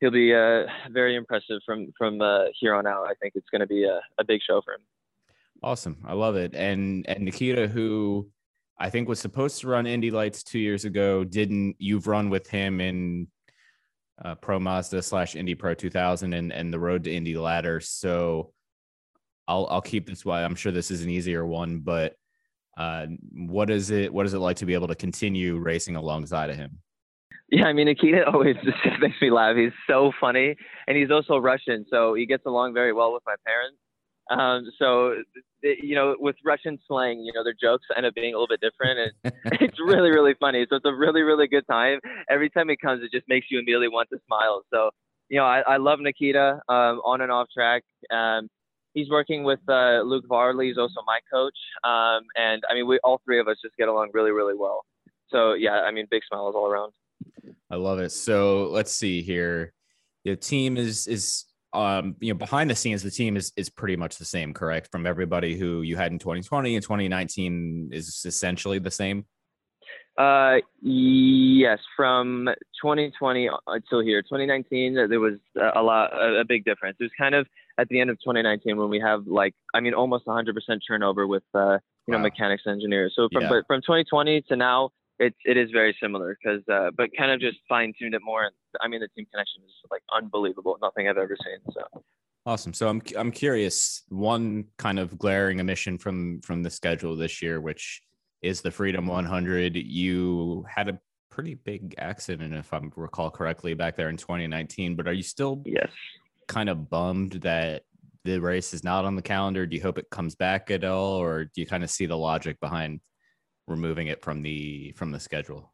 he'll 0.00 0.10
be 0.10 0.34
uh, 0.34 0.64
very 0.90 1.16
impressive 1.16 1.60
from 1.64 1.92
from 1.96 2.20
uh, 2.20 2.44
here 2.58 2.74
on 2.74 2.86
out. 2.86 3.04
I 3.04 3.14
think 3.20 3.34
it's 3.34 3.48
going 3.50 3.60
to 3.60 3.66
be 3.66 3.84
a, 3.84 4.00
a 4.18 4.24
big 4.24 4.40
show 4.46 4.60
for 4.64 4.74
him. 4.74 4.80
Awesome, 5.62 5.96
I 6.06 6.12
love 6.12 6.36
it. 6.36 6.54
And 6.54 7.06
and 7.08 7.24
Nikita, 7.24 7.68
who 7.68 8.28
I 8.78 8.90
think 8.90 9.08
was 9.08 9.18
supposed 9.18 9.60
to 9.60 9.68
run 9.68 9.86
Indy 9.86 10.10
Lights 10.10 10.42
two 10.42 10.58
years 10.58 10.84
ago, 10.84 11.24
didn't. 11.24 11.76
You've 11.78 12.06
run 12.06 12.30
with 12.30 12.48
him 12.48 12.80
in 12.80 13.28
uh, 14.22 14.34
Pro 14.36 14.60
Mazda 14.60 15.02
slash 15.02 15.34
Indy 15.34 15.54
Pro 15.54 15.74
2000 15.74 16.32
and 16.32 16.52
and 16.52 16.72
the 16.72 16.78
Road 16.78 17.04
to 17.04 17.12
Indy 17.12 17.36
ladder. 17.36 17.80
So 17.80 18.52
I'll 19.48 19.66
I'll 19.70 19.82
keep 19.82 20.06
this. 20.06 20.24
Why 20.24 20.44
I'm 20.44 20.54
sure 20.54 20.70
this 20.70 20.90
is 20.90 21.02
an 21.02 21.10
easier 21.10 21.44
one, 21.44 21.80
but 21.80 22.14
uh, 22.76 23.06
what 23.32 23.70
is 23.70 23.90
it? 23.90 24.12
What 24.12 24.26
is 24.26 24.34
it 24.34 24.38
like 24.38 24.56
to 24.58 24.66
be 24.66 24.74
able 24.74 24.88
to 24.88 24.94
continue 24.94 25.56
racing 25.58 25.96
alongside 25.96 26.50
of 26.50 26.56
him? 26.56 26.78
Yeah, 27.50 27.64
I 27.64 27.72
mean, 27.72 27.86
Nikita 27.86 28.26
always 28.32 28.56
just 28.62 28.76
makes 29.00 29.20
me 29.20 29.30
laugh. 29.30 29.56
He's 29.56 29.72
so 29.88 30.12
funny, 30.20 30.54
and 30.86 30.96
he's 30.96 31.10
also 31.10 31.38
Russian, 31.38 31.86
so 31.90 32.14
he 32.14 32.26
gets 32.26 32.44
along 32.46 32.74
very 32.74 32.92
well 32.92 33.12
with 33.12 33.22
my 33.26 33.34
parents. 33.44 33.78
Um, 34.30 34.70
so, 34.78 35.14
you 35.62 35.94
know, 35.94 36.14
with 36.18 36.36
Russian 36.44 36.78
slang, 36.86 37.20
you 37.20 37.32
know, 37.32 37.42
their 37.42 37.54
jokes 37.58 37.86
end 37.96 38.04
up 38.04 38.14
being 38.14 38.34
a 38.34 38.38
little 38.38 38.46
bit 38.46 38.60
different, 38.60 39.12
and 39.24 39.32
it's 39.60 39.78
really, 39.80 40.10
really 40.10 40.34
funny. 40.38 40.66
So 40.68 40.76
it's 40.76 40.84
a 40.84 40.94
really, 40.94 41.22
really 41.22 41.48
good 41.48 41.66
time. 41.66 41.98
Every 42.28 42.50
time 42.50 42.68
he 42.68 42.76
comes, 42.76 43.02
it 43.02 43.10
just 43.10 43.26
makes 43.26 43.46
you 43.50 43.58
immediately 43.58 43.88
want 43.88 44.10
to 44.12 44.18
smile. 44.26 44.62
So, 44.70 44.90
you 45.30 45.38
know, 45.38 45.46
I, 45.46 45.60
I 45.60 45.76
love 45.78 46.00
Nikita 46.00 46.60
um, 46.68 47.00
on 47.04 47.22
and 47.22 47.32
off 47.32 47.48
track. 47.54 47.84
Um, 48.10 48.48
he's 48.94 49.08
working 49.10 49.44
with 49.44 49.60
uh, 49.68 50.02
Luke 50.02 50.24
Varley. 50.28 50.68
He's 50.68 50.78
also 50.78 51.00
my 51.06 51.20
coach, 51.32 51.58
um, 51.84 52.22
and 52.36 52.62
I 52.70 52.74
mean, 52.74 52.86
we 52.86 52.98
all 53.04 53.20
three 53.24 53.40
of 53.40 53.48
us 53.48 53.56
just 53.62 53.76
get 53.76 53.88
along 53.88 54.10
really, 54.12 54.30
really 54.30 54.54
well. 54.56 54.84
So 55.28 55.54
yeah, 55.54 55.80
I 55.80 55.90
mean, 55.90 56.06
big 56.10 56.22
smiles 56.28 56.54
all 56.54 56.66
around. 56.66 56.92
I 57.70 57.76
love 57.76 57.98
it. 57.98 58.12
So 58.12 58.68
let's 58.70 58.92
see 58.92 59.22
here. 59.22 59.72
The 60.24 60.36
team 60.36 60.76
is 60.76 61.06
is 61.06 61.44
um 61.74 62.16
you 62.20 62.32
know 62.32 62.38
behind 62.38 62.70
the 62.70 62.74
scenes 62.74 63.02
the 63.02 63.10
team 63.10 63.36
is 63.36 63.52
is 63.54 63.68
pretty 63.68 63.94
much 63.94 64.16
the 64.16 64.24
same 64.24 64.54
correct 64.54 64.90
from 64.90 65.06
everybody 65.06 65.54
who 65.58 65.82
you 65.82 65.96
had 65.96 66.10
in 66.10 66.18
2020 66.18 66.74
and 66.74 66.82
2019 66.82 67.90
is 67.92 68.22
essentially 68.24 68.78
the 68.78 68.90
same 68.90 69.26
uh 70.18 70.56
yes 70.82 71.78
from 71.96 72.48
2020 72.82 73.48
until 73.68 74.00
here 74.00 74.20
2019 74.22 74.94
there 74.94 75.20
was 75.20 75.34
a 75.74 75.82
lot 75.82 76.10
a 76.12 76.44
big 76.44 76.64
difference 76.64 76.96
it 77.00 77.04
was 77.04 77.12
kind 77.18 77.34
of 77.34 77.46
at 77.78 77.88
the 77.88 78.00
end 78.00 78.10
of 78.10 78.18
2019 78.18 78.76
when 78.76 78.90
we 78.90 79.00
have 79.00 79.26
like 79.26 79.54
I 79.72 79.80
mean 79.80 79.94
almost 79.94 80.26
100% 80.26 80.52
turnover 80.86 81.26
with 81.26 81.44
uh, 81.54 81.78
you 82.06 82.12
know 82.12 82.18
wow. 82.18 82.24
mechanics 82.24 82.64
engineers. 82.66 83.14
So 83.16 83.28
from 83.32 83.42
yeah. 83.42 83.48
but 83.48 83.66
from 83.66 83.80
2020 83.80 84.42
to 84.48 84.56
now 84.56 84.90
it 85.18 85.34
it 85.44 85.56
is 85.56 85.70
very 85.70 85.96
similar 86.02 86.36
because 86.42 86.62
uh, 86.68 86.90
but 86.96 87.10
kind 87.16 87.30
of 87.30 87.40
just 87.40 87.58
fine 87.68 87.92
tuned 87.98 88.14
it 88.14 88.22
more. 88.22 88.50
I 88.80 88.88
mean 88.88 89.00
the 89.00 89.08
team 89.08 89.26
connection 89.32 89.62
is 89.64 89.72
like 89.90 90.02
unbelievable. 90.12 90.76
Nothing 90.82 91.08
I've 91.08 91.16
ever 91.16 91.36
seen. 91.42 91.72
So. 91.72 92.02
Awesome. 92.44 92.74
So 92.74 92.88
I'm 92.88 93.00
I'm 93.16 93.30
curious. 93.30 94.02
One 94.08 94.64
kind 94.76 94.98
of 94.98 95.18
glaring 95.18 95.60
omission 95.60 95.98
from 95.98 96.40
from 96.40 96.62
the 96.62 96.70
schedule 96.70 97.14
this 97.14 97.40
year, 97.42 97.60
which 97.60 98.02
is 98.42 98.60
the 98.60 98.70
Freedom 98.70 99.06
100. 99.06 99.76
You 99.76 100.64
had 100.68 100.88
a 100.88 100.98
pretty 101.30 101.54
big 101.54 101.94
accident, 101.98 102.54
if 102.54 102.72
I 102.72 102.80
recall 102.96 103.30
correctly, 103.30 103.74
back 103.74 103.96
there 103.96 104.08
in 104.08 104.16
2019. 104.16 104.96
But 104.96 105.08
are 105.08 105.12
you 105.12 105.22
still 105.22 105.62
Yes. 105.64 105.90
kind 106.46 106.68
of 106.68 106.88
bummed 106.88 107.32
that 107.42 107.82
the 108.24 108.40
race 108.40 108.74
is 108.74 108.84
not 108.84 109.04
on 109.04 109.16
the 109.16 109.22
calendar? 109.22 109.66
Do 109.66 109.76
you 109.76 109.82
hope 109.82 109.98
it 109.98 110.10
comes 110.10 110.34
back 110.34 110.70
at 110.70 110.84
all, 110.84 111.14
or 111.20 111.44
do 111.44 111.50
you 111.56 111.66
kind 111.66 111.84
of 111.84 111.90
see 111.90 112.06
the 112.06 112.16
logic 112.16 112.60
behind 112.60 113.00
removing 113.66 114.06
it 114.06 114.22
from 114.22 114.42
the 114.42 114.92
from 114.96 115.12
the 115.12 115.20
schedule? 115.20 115.72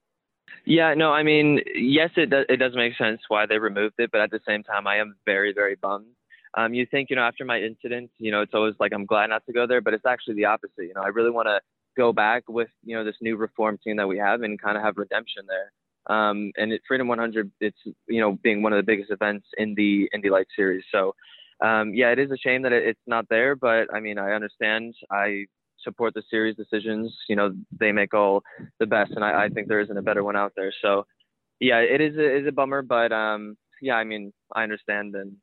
Yeah, 0.66 0.94
no, 0.94 1.12
I 1.12 1.22
mean, 1.22 1.60
yes, 1.74 2.10
it 2.16 2.30
does. 2.30 2.46
It 2.48 2.56
does 2.56 2.74
make 2.74 2.96
sense 2.96 3.20
why 3.28 3.46
they 3.46 3.58
removed 3.58 3.94
it, 3.98 4.10
but 4.10 4.20
at 4.20 4.30
the 4.30 4.40
same 4.46 4.62
time, 4.62 4.86
I 4.86 4.98
am 4.98 5.16
very, 5.26 5.52
very 5.52 5.74
bummed. 5.74 6.14
Um, 6.56 6.72
you 6.72 6.86
think, 6.86 7.10
you 7.10 7.16
know, 7.16 7.22
after 7.22 7.44
my 7.44 7.60
incident, 7.60 8.10
you 8.18 8.30
know, 8.30 8.40
it's 8.40 8.54
always 8.54 8.74
like 8.78 8.92
I'm 8.92 9.06
glad 9.06 9.28
not 9.30 9.44
to 9.46 9.52
go 9.52 9.66
there, 9.66 9.80
but 9.80 9.92
it's 9.94 10.06
actually 10.06 10.34
the 10.34 10.44
opposite. 10.44 10.84
You 10.84 10.94
know, 10.94 11.02
I 11.02 11.08
really 11.08 11.30
want 11.30 11.48
to 11.48 11.60
go 11.96 12.12
back 12.12 12.44
with, 12.48 12.68
you 12.82 12.96
know, 12.96 13.04
this 13.04 13.16
new 13.20 13.36
reform 13.36 13.78
team 13.82 13.96
that 13.96 14.08
we 14.08 14.18
have 14.18 14.42
and 14.42 14.60
kind 14.60 14.76
of 14.76 14.82
have 14.82 14.96
redemption 14.96 15.44
there. 15.46 15.72
Um, 16.06 16.52
and 16.56 16.72
it, 16.72 16.82
Freedom 16.86 17.08
100, 17.08 17.50
it's, 17.60 17.78
you 18.08 18.20
know, 18.20 18.38
being 18.42 18.62
one 18.62 18.72
of 18.72 18.76
the 18.76 18.82
biggest 18.82 19.10
events 19.10 19.46
in 19.56 19.74
the 19.74 20.08
Indy 20.12 20.30
Light 20.30 20.46
Series. 20.54 20.84
So, 20.92 21.14
um, 21.60 21.94
yeah, 21.94 22.10
it 22.10 22.18
is 22.18 22.30
a 22.30 22.36
shame 22.36 22.62
that 22.62 22.72
it, 22.72 22.86
it's 22.86 23.00
not 23.06 23.26
there, 23.30 23.56
but 23.56 23.92
I 23.92 24.00
mean, 24.00 24.18
I 24.18 24.32
understand. 24.32 24.94
I 25.10 25.46
support 25.82 26.14
the 26.14 26.22
series 26.30 26.56
decisions. 26.56 27.14
You 27.28 27.36
know, 27.36 27.54
they 27.78 27.92
make 27.92 28.12
all 28.12 28.42
the 28.80 28.86
best, 28.86 29.12
and 29.12 29.24
I, 29.24 29.44
I 29.44 29.48
think 29.48 29.68
there 29.68 29.80
isn't 29.80 29.96
a 29.96 30.02
better 30.02 30.24
one 30.24 30.36
out 30.36 30.52
there. 30.56 30.72
So, 30.82 31.06
yeah, 31.60 31.78
it 31.78 32.00
is 32.00 32.16
a, 32.16 32.38
is 32.38 32.46
a 32.46 32.52
bummer, 32.52 32.82
but 32.82 33.12
um, 33.12 33.56
yeah, 33.80 33.94
I 33.94 34.04
mean, 34.04 34.32
I 34.54 34.62
understand, 34.62 35.14
and 35.14 35.36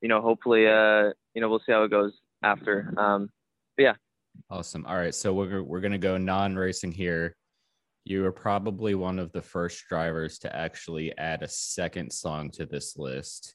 you 0.00 0.08
know, 0.08 0.20
hopefully, 0.20 0.66
uh, 0.66 1.10
you 1.34 1.40
know, 1.40 1.48
we'll 1.48 1.62
see 1.64 1.72
how 1.72 1.84
it 1.84 1.90
goes 1.90 2.12
after. 2.42 2.92
Um, 2.96 3.30
but 3.76 3.82
yeah. 3.82 3.94
Awesome. 4.50 4.86
All 4.86 4.96
right, 4.96 5.14
so 5.14 5.34
we're 5.34 5.62
we're 5.62 5.80
gonna 5.80 5.98
go 5.98 6.16
non-racing 6.16 6.92
here. 6.92 7.36
You 8.04 8.22
were 8.22 8.32
probably 8.32 8.94
one 8.94 9.18
of 9.18 9.30
the 9.32 9.42
first 9.42 9.84
drivers 9.90 10.38
to 10.38 10.56
actually 10.56 11.16
add 11.18 11.42
a 11.42 11.48
second 11.48 12.10
song 12.10 12.50
to 12.52 12.64
this 12.64 12.96
list, 12.96 13.54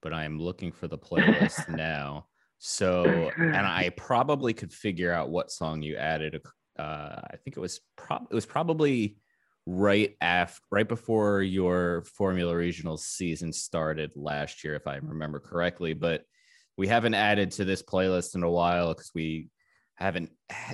but 0.00 0.14
I 0.14 0.24
am 0.24 0.38
looking 0.38 0.72
for 0.72 0.88
the 0.88 0.96
playlist 0.96 1.68
now. 1.76 2.28
So, 2.56 3.30
and 3.36 3.56
I 3.56 3.90
probably 3.96 4.54
could 4.54 4.72
figure 4.72 5.12
out 5.12 5.28
what 5.28 5.50
song 5.50 5.82
you 5.82 5.96
added. 5.96 6.40
Uh, 6.78 7.20
I 7.30 7.36
think 7.44 7.58
it 7.58 7.60
was 7.60 7.80
prob 7.96 8.28
it 8.30 8.34
was 8.34 8.46
probably 8.46 9.18
right 9.66 10.16
after 10.22 10.62
right 10.70 10.88
before 10.88 11.42
your 11.42 12.04
Formula 12.16 12.56
Regional 12.56 12.96
season 12.96 13.52
started 13.52 14.12
last 14.16 14.64
year, 14.64 14.76
if 14.76 14.86
I 14.86 14.96
remember 14.96 15.40
correctly. 15.40 15.92
But 15.92 16.24
we 16.78 16.88
haven't 16.88 17.14
added 17.14 17.50
to 17.50 17.66
this 17.66 17.82
playlist 17.82 18.34
in 18.34 18.44
a 18.44 18.50
while 18.50 18.94
because 18.94 19.10
we 19.14 19.48
haven't 20.02 20.30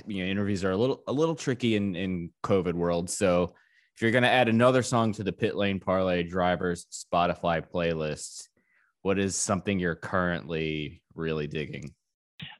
you 0.07 0.23
know 0.23 0.29
interviews 0.29 0.63
are 0.63 0.71
a 0.71 0.77
little 0.77 1.03
a 1.07 1.13
little 1.13 1.35
tricky 1.35 1.75
in 1.75 1.95
in 1.95 2.31
COVID 2.43 2.73
world. 2.73 3.09
So 3.09 3.53
if 3.95 4.01
you're 4.01 4.11
gonna 4.11 4.27
add 4.27 4.49
another 4.49 4.83
song 4.83 5.13
to 5.13 5.23
the 5.23 5.31
Pit 5.31 5.55
Lane 5.55 5.79
Parlay 5.79 6.23
Drivers 6.23 6.85
Spotify 6.91 7.63
playlist, 7.65 8.47
what 9.01 9.19
is 9.19 9.35
something 9.35 9.79
you're 9.79 9.95
currently 9.95 11.01
really 11.15 11.47
digging? 11.47 11.93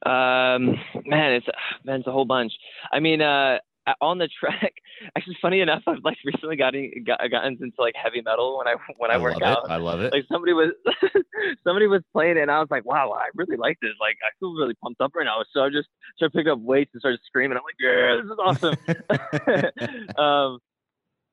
Um, 0.06 0.76
man, 1.06 1.32
it's 1.32 1.46
man, 1.84 2.00
it's 2.00 2.06
a 2.06 2.12
whole 2.12 2.24
bunch. 2.24 2.52
I 2.92 3.00
mean, 3.00 3.20
uh, 3.20 3.58
on 4.00 4.18
the 4.18 4.28
track, 4.28 4.72
actually, 5.16 5.36
funny 5.40 5.60
enough, 5.60 5.82
I've 5.86 6.04
like 6.04 6.18
recently 6.24 6.56
gotten 6.56 6.90
got, 7.06 7.20
gotten 7.30 7.58
into 7.60 7.76
like 7.78 7.94
heavy 7.96 8.22
metal 8.22 8.58
when 8.58 8.68
I 8.68 8.74
when 8.98 9.10
I, 9.10 9.14
I 9.14 9.18
work 9.18 9.40
love 9.40 9.42
out. 9.42 9.64
it. 9.64 9.70
I 9.70 9.76
love 9.76 10.00
it. 10.00 10.12
Like 10.12 10.24
somebody 10.30 10.52
was 10.52 10.72
somebody 11.64 11.86
was 11.86 12.02
playing 12.12 12.36
it, 12.36 12.42
and 12.42 12.50
I 12.50 12.60
was 12.60 12.68
like, 12.70 12.84
wow, 12.84 13.12
I 13.12 13.28
really 13.34 13.56
like 13.56 13.78
this. 13.80 13.92
Like, 14.00 14.16
I 14.22 14.30
feel 14.38 14.54
really 14.54 14.74
pumped 14.82 15.00
up 15.00 15.12
right 15.14 15.24
now. 15.24 15.42
So 15.52 15.62
I 15.62 15.70
just 15.70 15.88
started 16.16 16.36
picking 16.36 16.52
up 16.52 16.60
weights 16.60 16.90
and 16.92 17.00
started 17.00 17.20
screaming. 17.26 17.56
I'm 17.56 17.64
like, 17.64 17.76
yeah, 17.80 18.16
this 18.16 18.30
is 18.30 18.38
awesome. 18.38 20.18
um, 20.18 20.58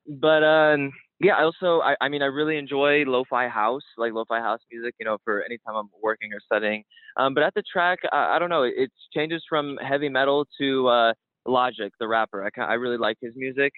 but 0.08 0.44
um, 0.44 0.92
yeah, 1.20 1.36
I 1.36 1.44
also, 1.44 1.82
I, 1.82 1.96
I 2.00 2.10
mean, 2.10 2.22
I 2.22 2.28
really 2.28 2.58
enjoy 2.58 3.04
lo-fi 3.06 3.48
house, 3.48 3.82
like 3.98 4.14
lo-fi 4.14 4.40
house 4.40 4.60
music, 4.72 4.94
you 5.00 5.06
know, 5.06 5.18
for 5.24 5.44
anytime 5.44 5.76
I'm 5.76 5.90
working 6.02 6.32
or 6.32 6.40
studying. 6.40 6.84
Um, 7.18 7.34
but 7.34 7.44
at 7.44 7.54
the 7.56 7.64
track, 7.72 8.00
I, 8.12 8.36
I 8.36 8.40
don't 8.40 8.50
know, 8.50 8.64
it 8.64 8.92
changes 9.14 9.44
from 9.50 9.78
heavy 9.78 10.10
metal 10.10 10.48
to 10.60 10.88
uh, 10.88 11.14
Logic, 11.48 11.92
the 12.00 12.08
rapper. 12.08 12.44
I, 12.44 12.62
I 12.62 12.74
really 12.74 12.98
like 12.98 13.18
his 13.22 13.34
music. 13.36 13.74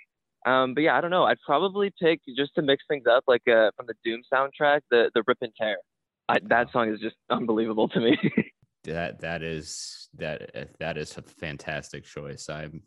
Um, 0.45 0.73
but 0.73 0.81
yeah, 0.83 0.97
I 0.97 1.01
don't 1.01 1.11
know. 1.11 1.25
I'd 1.25 1.39
probably 1.45 1.93
pick 2.01 2.21
just 2.37 2.55
to 2.55 2.61
mix 2.61 2.83
things 2.87 3.03
up, 3.09 3.23
like 3.27 3.47
uh, 3.47 3.71
from 3.75 3.87
the 3.87 3.93
Doom 4.03 4.21
soundtrack, 4.33 4.81
the 4.89 5.11
the 5.13 5.23
Rip 5.27 5.37
and 5.41 5.51
Tear. 5.59 5.77
I, 6.27 6.39
that 6.47 6.71
song 6.71 6.93
is 6.93 6.99
just 6.99 7.15
unbelievable 7.29 7.89
to 7.89 7.99
me. 7.99 8.17
that 8.85 9.21
that 9.21 9.43
is 9.43 10.09
that 10.17 10.69
that 10.79 10.97
is 10.97 11.17
a 11.17 11.21
fantastic 11.21 12.05
choice. 12.05 12.49
I'm 12.49 12.83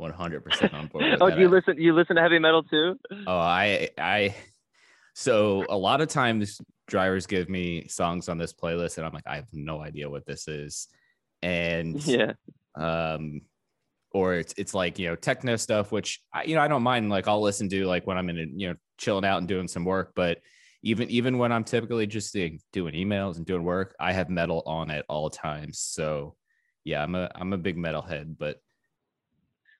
100% 0.00 0.74
on 0.74 0.86
board. 0.86 1.04
oh, 1.20 1.30
do 1.30 1.40
you 1.40 1.48
listen? 1.48 1.76
You 1.78 1.94
listen 1.94 2.16
to 2.16 2.22
heavy 2.22 2.38
metal 2.38 2.62
too? 2.62 2.98
Oh, 3.26 3.38
I 3.38 3.90
I 3.98 4.34
so 5.14 5.64
a 5.68 5.76
lot 5.76 6.00
of 6.00 6.08
times 6.08 6.60
drivers 6.88 7.26
give 7.26 7.48
me 7.48 7.86
songs 7.88 8.28
on 8.28 8.38
this 8.38 8.52
playlist 8.52 8.96
and 8.96 9.06
I'm 9.06 9.12
like 9.12 9.26
I 9.26 9.36
have 9.36 9.48
no 9.52 9.80
idea 9.80 10.08
what 10.08 10.26
this 10.26 10.48
is. 10.48 10.88
And 11.42 12.04
yeah. 12.06 12.32
Um 12.74 13.42
or 14.14 14.34
it's 14.34 14.54
it's 14.56 14.74
like, 14.74 14.98
you 14.98 15.08
know, 15.08 15.16
techno 15.16 15.56
stuff 15.56 15.92
which 15.92 16.20
I 16.32 16.44
you 16.44 16.54
know, 16.54 16.60
I 16.60 16.68
don't 16.68 16.82
mind 16.82 17.10
like 17.10 17.28
I'll 17.28 17.40
listen 17.40 17.68
to 17.70 17.86
like 17.86 18.06
when 18.06 18.18
I'm 18.18 18.28
in 18.28 18.38
a, 18.38 18.46
you 18.54 18.68
know, 18.68 18.74
chilling 18.98 19.24
out 19.24 19.38
and 19.38 19.48
doing 19.48 19.68
some 19.68 19.84
work, 19.84 20.12
but 20.14 20.38
even 20.82 21.08
even 21.10 21.38
when 21.38 21.52
I'm 21.52 21.64
typically 21.64 22.06
just 22.06 22.32
doing 22.32 22.60
emails 22.74 23.36
and 23.36 23.46
doing 23.46 23.62
work, 23.62 23.94
I 24.00 24.12
have 24.12 24.28
metal 24.28 24.62
on 24.66 24.90
at 24.90 25.04
all 25.08 25.30
times. 25.30 25.78
So 25.78 26.36
yeah, 26.84 27.02
I'm 27.02 27.14
a 27.14 27.30
I'm 27.34 27.52
a 27.52 27.58
big 27.58 27.76
metalhead, 27.76 28.36
but 28.38 28.60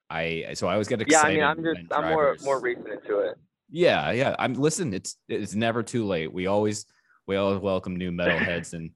I 0.09 0.53
so 0.55 0.69
I 0.69 0.73
always 0.73 0.89
get 0.89 1.01
excited. 1.01 1.39
Yeah. 1.39 1.49
I 1.49 1.55
mean, 1.55 1.65
I'm 1.67 1.77
just 1.77 1.93
I'm 1.93 2.11
more 2.11 2.37
more 2.43 2.61
recent 2.61 2.89
into 2.89 3.19
it. 3.19 3.37
Yeah, 3.71 4.13
yeah. 4.13 4.37
I'm 4.39 4.55
listen. 4.55 4.95
It's 4.95 5.17
it's 5.29 5.55
never 5.55 5.83
too 5.83 6.05
late. 6.05 6.33
We 6.33 6.47
always 6.47 6.87
we 7.27 7.37
always 7.37 7.61
welcome 7.61 7.97
new 7.97 8.11
metalheads 8.21 8.73
and. 8.73 8.91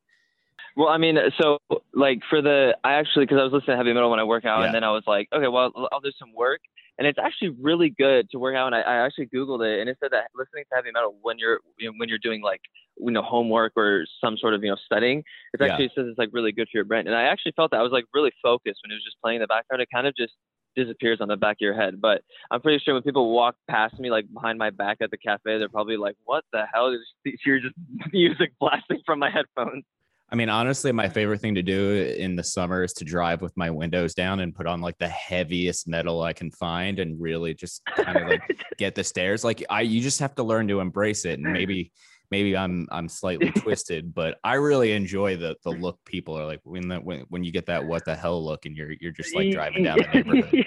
Well, 0.77 0.89
I 0.89 0.99
mean, 0.99 1.17
so 1.41 1.59
like 1.95 2.21
for 2.29 2.43
the 2.43 2.77
I 2.85 2.95
actually 2.95 3.25
because 3.25 3.39
I 3.41 3.45
was 3.45 3.53
listening 3.53 3.75
to 3.75 3.77
heavy 3.79 3.95
metal 3.95 4.11
when 4.11 4.21
I 4.21 4.25
work 4.25 4.45
out, 4.45 4.61
Yeah. 4.61 4.67
and 4.67 4.75
then 4.75 4.85
I 4.85 4.91
was 4.91 5.05
like, 5.07 5.27
okay, 5.33 5.49
well, 5.49 5.73
I'll 5.91 6.01
do 6.01 6.13
some 6.19 6.35
work, 6.35 6.61
and 6.99 7.07
it's 7.07 7.19
actually 7.19 7.57
really 7.61 7.89
good 7.89 8.29
to 8.31 8.39
work 8.39 8.55
out. 8.55 8.67
And 8.67 8.75
I, 8.77 8.81
I 8.83 9.07
actually 9.07 9.27
googled 9.27 9.65
it, 9.67 9.81
and 9.81 9.89
it 9.89 9.97
said 10.01 10.11
that 10.13 10.29
listening 10.35 10.65
to 10.69 10.77
heavy 10.77 10.91
metal 10.93 11.17
when 11.23 11.39
you're 11.39 11.61
you 11.79 11.89
know, 11.89 11.95
when 11.97 12.11
you're 12.11 12.19
doing 12.19 12.43
like 12.43 12.61
you 12.99 13.11
know 13.11 13.23
homework 13.23 13.73
or 13.75 14.05
some 14.23 14.37
sort 14.37 14.53
of 14.53 14.63
you 14.63 14.71
know 14.71 14.77
studying, 14.85 15.25
it 15.55 15.63
actually 15.63 15.87
it 15.87 15.93
says 15.95 16.05
it's 16.09 16.19
like 16.19 16.29
really 16.33 16.53
good 16.53 16.69
for 16.71 16.77
your 16.77 16.85
brain. 16.85 17.07
And 17.07 17.17
I 17.17 17.23
actually 17.23 17.53
felt 17.57 17.71
that 17.71 17.81
I 17.81 17.83
was 17.83 17.93
like 17.93 18.05
really 18.13 18.33
focused 18.43 18.81
when 18.85 18.91
it 18.91 18.97
was 18.97 19.05
just 19.05 19.17
playing 19.23 19.37
in 19.37 19.41
the 19.43 19.47
background. 19.47 19.81
It 19.81 19.89
kind 19.93 20.07
of 20.07 20.15
just 20.15 20.35
disappears 20.77 21.23
on 21.23 21.29
the 21.29 21.37
back 21.39 21.57
of 21.57 21.61
your 21.63 21.75
head. 21.75 22.03
But 22.03 22.21
I'm 22.51 22.61
pretty 22.61 22.83
sure 22.85 22.93
when 22.93 23.03
people 23.03 23.33
walk 23.33 23.57
past 23.67 23.99
me 23.99 24.11
like 24.11 24.27
behind 24.31 24.59
my 24.59 24.69
back 24.69 24.99
at 25.01 25.11
the 25.11 25.17
cafe, 25.17 25.59
they're 25.59 25.71
probably 25.71 25.97
like, 25.97 26.17
"What 26.25 26.45
the 26.53 26.65
hell 26.71 26.93
is 26.93 27.01
you're 27.47 27.61
just 27.61 27.75
music 28.13 28.53
blasting 28.61 29.01
from 29.07 29.21
my 29.21 29.31
headphones?" 29.31 29.85
I 30.29 30.35
mean, 30.35 30.49
honestly, 30.49 30.91
my 30.91 31.09
favorite 31.09 31.41
thing 31.41 31.55
to 31.55 31.63
do 31.63 32.15
in 32.19 32.35
the 32.35 32.43
summer 32.43 32.83
is 32.83 32.93
to 32.95 33.05
drive 33.05 33.43
with 33.43 33.57
my 33.57 33.71
windows 33.71 34.13
down 34.13 34.41
and 34.41 34.55
put 34.55 34.67
on 34.67 34.81
like 34.81 34.99
the 34.99 35.09
heaviest 35.09 35.87
metal 35.87 36.23
I 36.23 36.33
can 36.33 36.51
find 36.51 36.99
and 36.99 37.21
really 37.21 37.55
just 37.55 37.85
kind 37.85 38.19
of 38.19 38.29
like 38.29 38.43
get 38.79 38.97
the 38.97 39.05
stares. 39.05 39.45
Like 39.45 39.63
I, 39.71 39.83
you 39.83 40.01
just 40.01 40.19
have 40.19 40.35
to 40.37 40.43
learn 40.43 40.67
to 40.69 40.81
embrace 40.81 41.25
it. 41.25 41.39
And 41.39 41.53
maybe, 41.53 41.93
maybe 42.33 42.57
I'm 42.57 42.89
I'm 42.91 43.09
slightly 43.09 43.51
twisted, 43.57 44.13
but 44.15 44.39
I 44.43 44.55
really 44.55 44.93
enjoy 44.93 45.37
the 45.37 45.55
the 45.63 45.71
look. 45.71 46.05
People 46.05 46.37
are 46.37 46.45
like 46.47 46.61
when 46.65 46.89
the, 46.89 46.97
when 46.97 47.21
when 47.29 47.45
you 47.45 47.53
get 47.53 47.67
that 47.67 47.85
what 47.85 48.05
the 48.05 48.17
hell 48.17 48.45
look 48.45 48.67
and 48.67 48.77
you're 48.77 48.95
you're 49.01 49.13
just 49.13 49.33
like 49.33 49.53
driving 49.53 49.85
down 49.85 49.99
the 49.99 50.23
neighborhood. 50.23 50.67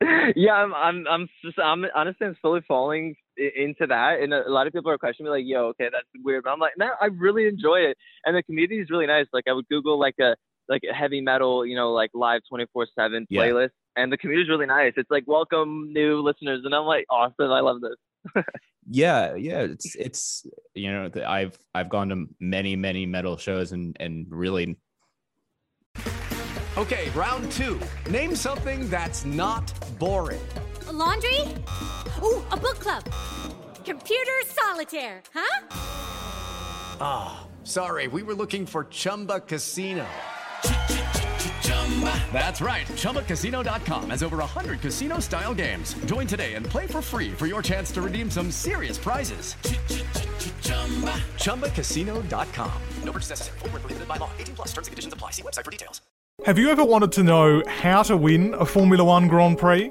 yeah, 0.36 0.52
I'm, 0.52 0.74
I'm, 0.74 1.06
I'm, 1.08 1.28
just, 1.42 1.58
I'm 1.58 1.84
honestly, 1.94 2.26
I'm 2.26 2.36
slowly 2.40 2.62
falling 2.66 3.14
into 3.36 3.86
that, 3.86 4.20
and 4.20 4.32
a 4.34 4.48
lot 4.50 4.66
of 4.66 4.72
people 4.72 4.90
are 4.90 4.98
questioning 4.98 5.30
me, 5.30 5.38
like, 5.38 5.46
"Yo, 5.46 5.66
okay, 5.68 5.88
that's 5.92 6.06
weird," 6.24 6.44
but 6.44 6.50
I'm 6.50 6.58
like, 6.58 6.74
"No, 6.78 6.90
I 7.00 7.06
really 7.06 7.46
enjoy 7.46 7.80
it," 7.80 7.96
and 8.24 8.36
the 8.36 8.42
community 8.42 8.80
is 8.80 8.90
really 8.90 9.06
nice. 9.06 9.26
Like, 9.32 9.44
I 9.48 9.52
would 9.52 9.68
Google 9.68 9.98
like 9.98 10.16
a 10.20 10.36
like 10.68 10.82
a 10.90 10.92
heavy 10.92 11.20
metal, 11.20 11.64
you 11.64 11.76
know, 11.76 11.92
like 11.92 12.10
live 12.14 12.40
24/7 12.52 13.26
Yeah. 13.30 13.42
playlist, 13.42 13.70
and 13.96 14.10
the 14.12 14.16
community 14.16 14.44
is 14.44 14.48
really 14.50 14.66
nice. 14.66 14.94
It's 14.96 15.10
like 15.10 15.24
welcome 15.26 15.92
new 15.92 16.20
listeners, 16.22 16.62
and 16.64 16.74
I'm 16.74 16.84
like, 16.86 17.06
awesome, 17.10 17.50
I 17.52 17.60
love 17.60 17.80
this. 17.80 18.44
yeah 18.88 19.34
yeah 19.34 19.62
it's 19.62 19.94
it's 19.96 20.46
you 20.74 20.90
know 20.92 21.08
the- 21.08 21.28
i've 21.28 21.58
i've 21.74 21.88
gone 21.88 22.08
to 22.08 22.24
many 22.38 22.76
many 22.76 23.04
metal 23.04 23.36
shows 23.36 23.72
and 23.72 23.96
and 23.98 24.26
really 24.30 24.76
Okay, 26.78 27.08
round 27.14 27.50
two. 27.52 27.80
Name 28.10 28.36
something 28.36 28.90
that's 28.90 29.24
not 29.24 29.72
boring. 29.98 30.42
A 30.88 30.92
laundry? 30.92 31.40
Ooh, 32.22 32.44
a 32.50 32.56
book 32.56 32.78
club. 32.78 33.02
Computer 33.84 34.32
solitaire, 34.46 35.22
huh? 35.34 35.66
Ah, 37.00 37.46
sorry, 37.64 38.08
we 38.08 38.22
were 38.22 38.34
looking 38.34 38.66
for 38.66 38.84
Chumba 38.84 39.40
Casino. 39.40 40.06
That's 42.32 42.60
right. 42.60 42.86
ChumbaCasino.com 42.86 44.10
has 44.10 44.22
over 44.22 44.36
100 44.36 44.80
casino 44.80 45.18
style 45.18 45.54
games. 45.54 45.94
Join 46.04 46.26
today 46.26 46.54
and 46.54 46.66
play 46.66 46.86
for 46.86 47.00
free 47.00 47.30
for 47.30 47.46
your 47.46 47.62
chance 47.62 47.90
to 47.92 48.02
redeem 48.02 48.30
some 48.30 48.50
serious 48.50 48.98
prizes. 48.98 49.56
ChumbaCasino.com. 51.38 52.72
No 53.02 53.12
purchase 53.12 53.30
necessary. 53.30 53.58
Void 53.60 53.72
where 53.72 53.80
prohibited 53.80 54.08
by 54.08 54.18
law. 54.18 54.30
18 54.38 54.54
plus 54.56 54.68
terms 54.68 54.88
and 54.88 54.92
conditions 54.92 55.14
apply. 55.14 55.30
See 55.30 55.42
website 55.42 55.64
for 55.64 55.70
details. 55.70 56.02
Have 56.44 56.58
you 56.58 56.68
ever 56.68 56.84
wanted 56.84 57.12
to 57.12 57.22
know 57.22 57.62
how 57.66 58.02
to 58.02 58.16
win 58.16 58.54
a 58.54 58.66
Formula 58.66 59.02
One 59.02 59.26
Grand 59.26 59.56
Prix? 59.58 59.90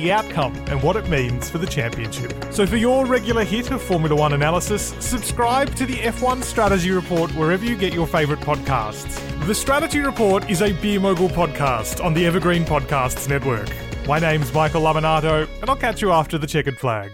the 0.00 0.10
outcome 0.10 0.54
and 0.68 0.82
what 0.82 0.96
it 0.96 1.08
means 1.08 1.48
for 1.48 1.58
the 1.58 1.66
championship. 1.66 2.32
So, 2.52 2.66
for 2.66 2.76
your 2.76 3.06
regular 3.06 3.44
hit 3.44 3.70
of 3.70 3.80
Formula 3.80 4.14
One 4.14 4.32
analysis, 4.32 4.94
subscribe 4.98 5.74
to 5.76 5.86
the 5.86 5.94
F1 5.94 6.42
Strategy 6.42 6.90
Report 6.90 7.30
wherever 7.32 7.64
you 7.64 7.76
get 7.76 7.92
your 7.92 8.06
favourite 8.06 8.42
podcasts. 8.42 9.20
The 9.46 9.54
Strategy 9.54 10.00
Report 10.00 10.50
is 10.50 10.62
a 10.62 10.72
Beer 10.72 10.98
Mogul 11.00 11.28
podcast 11.28 12.04
on 12.04 12.12
the 12.12 12.26
Evergreen 12.26 12.64
Podcasts 12.64 13.28
Network. 13.28 13.68
My 14.06 14.18
name's 14.18 14.52
Michael 14.52 14.82
Lamonato, 14.82 15.48
and 15.60 15.70
I'll 15.70 15.76
catch 15.76 16.02
you 16.02 16.10
after 16.12 16.38
the 16.38 16.46
checkered 16.46 16.78
flag. 16.78 17.12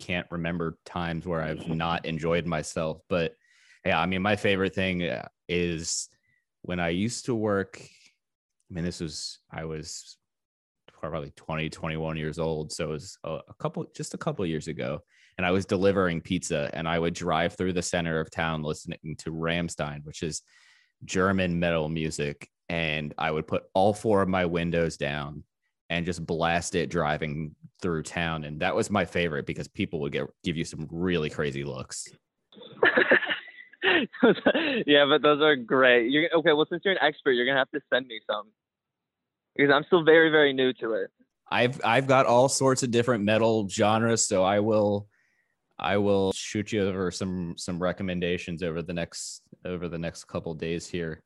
Can't 0.00 0.26
remember 0.30 0.78
times 0.84 1.26
where 1.26 1.42
I've 1.42 1.68
not 1.68 2.06
enjoyed 2.06 2.46
myself, 2.46 3.00
but 3.08 3.36
yeah, 3.84 4.00
I 4.00 4.06
mean, 4.06 4.22
my 4.22 4.36
favorite 4.36 4.74
thing 4.74 5.02
uh, 5.02 5.28
is 5.48 6.08
when 6.62 6.80
I 6.80 6.88
used 6.88 7.26
to 7.26 7.34
work. 7.34 7.80
I 7.80 8.74
mean, 8.74 8.84
this 8.84 9.00
was 9.00 9.40
I 9.50 9.66
was 9.66 10.16
probably 11.10 11.32
20, 11.36 11.70
21 11.70 12.16
years 12.16 12.38
old. 12.38 12.72
So 12.72 12.84
it 12.84 12.90
was 12.90 13.18
a, 13.24 13.38
a 13.48 13.54
couple, 13.58 13.84
just 13.94 14.14
a 14.14 14.18
couple 14.18 14.44
years 14.46 14.68
ago. 14.68 15.00
And 15.36 15.46
I 15.46 15.50
was 15.50 15.66
delivering 15.66 16.20
pizza 16.20 16.70
and 16.72 16.88
I 16.88 16.98
would 16.98 17.14
drive 17.14 17.54
through 17.54 17.72
the 17.72 17.82
center 17.82 18.20
of 18.20 18.30
town 18.30 18.62
listening 18.62 19.16
to 19.18 19.32
Rammstein, 19.32 20.04
which 20.04 20.22
is 20.22 20.42
German 21.04 21.58
metal 21.58 21.88
music. 21.88 22.48
And 22.68 23.12
I 23.18 23.30
would 23.30 23.46
put 23.46 23.64
all 23.74 23.92
four 23.92 24.22
of 24.22 24.28
my 24.28 24.46
windows 24.46 24.96
down 24.96 25.44
and 25.90 26.06
just 26.06 26.24
blast 26.24 26.74
it 26.74 26.90
driving 26.90 27.54
through 27.82 28.02
town. 28.02 28.44
And 28.44 28.60
that 28.60 28.74
was 28.74 28.90
my 28.90 29.04
favorite 29.04 29.46
because 29.46 29.68
people 29.68 30.00
would 30.00 30.12
get 30.12 30.26
give 30.42 30.56
you 30.56 30.64
some 30.64 30.86
really 30.90 31.30
crazy 31.30 31.64
looks. 31.64 32.08
yeah, 34.86 35.04
but 35.06 35.22
those 35.22 35.42
are 35.42 35.56
great. 35.56 36.10
You're 36.10 36.30
okay. 36.36 36.52
Well, 36.52 36.66
since 36.70 36.82
you're 36.84 36.94
an 36.94 37.02
expert, 37.02 37.32
you're 37.32 37.46
gonna 37.46 37.58
have 37.58 37.70
to 37.72 37.80
send 37.92 38.06
me 38.06 38.20
some 38.26 38.50
because 39.54 39.72
I'm 39.72 39.84
still 39.84 40.04
very, 40.04 40.30
very 40.30 40.52
new 40.52 40.72
to 40.74 40.94
it. 40.94 41.10
I've 41.50 41.80
I've 41.84 42.06
got 42.06 42.26
all 42.26 42.48
sorts 42.48 42.82
of 42.82 42.90
different 42.90 43.24
metal 43.24 43.68
genres, 43.68 44.26
so 44.26 44.42
I 44.42 44.60
will 44.60 45.08
I 45.78 45.98
will 45.98 46.32
shoot 46.32 46.72
you 46.72 46.82
over 46.82 47.10
some 47.10 47.54
some 47.56 47.82
recommendations 47.82 48.62
over 48.62 48.82
the 48.82 48.92
next 48.92 49.42
over 49.64 49.88
the 49.88 49.98
next 49.98 50.24
couple 50.24 50.54
days 50.54 50.86
here. 50.86 51.22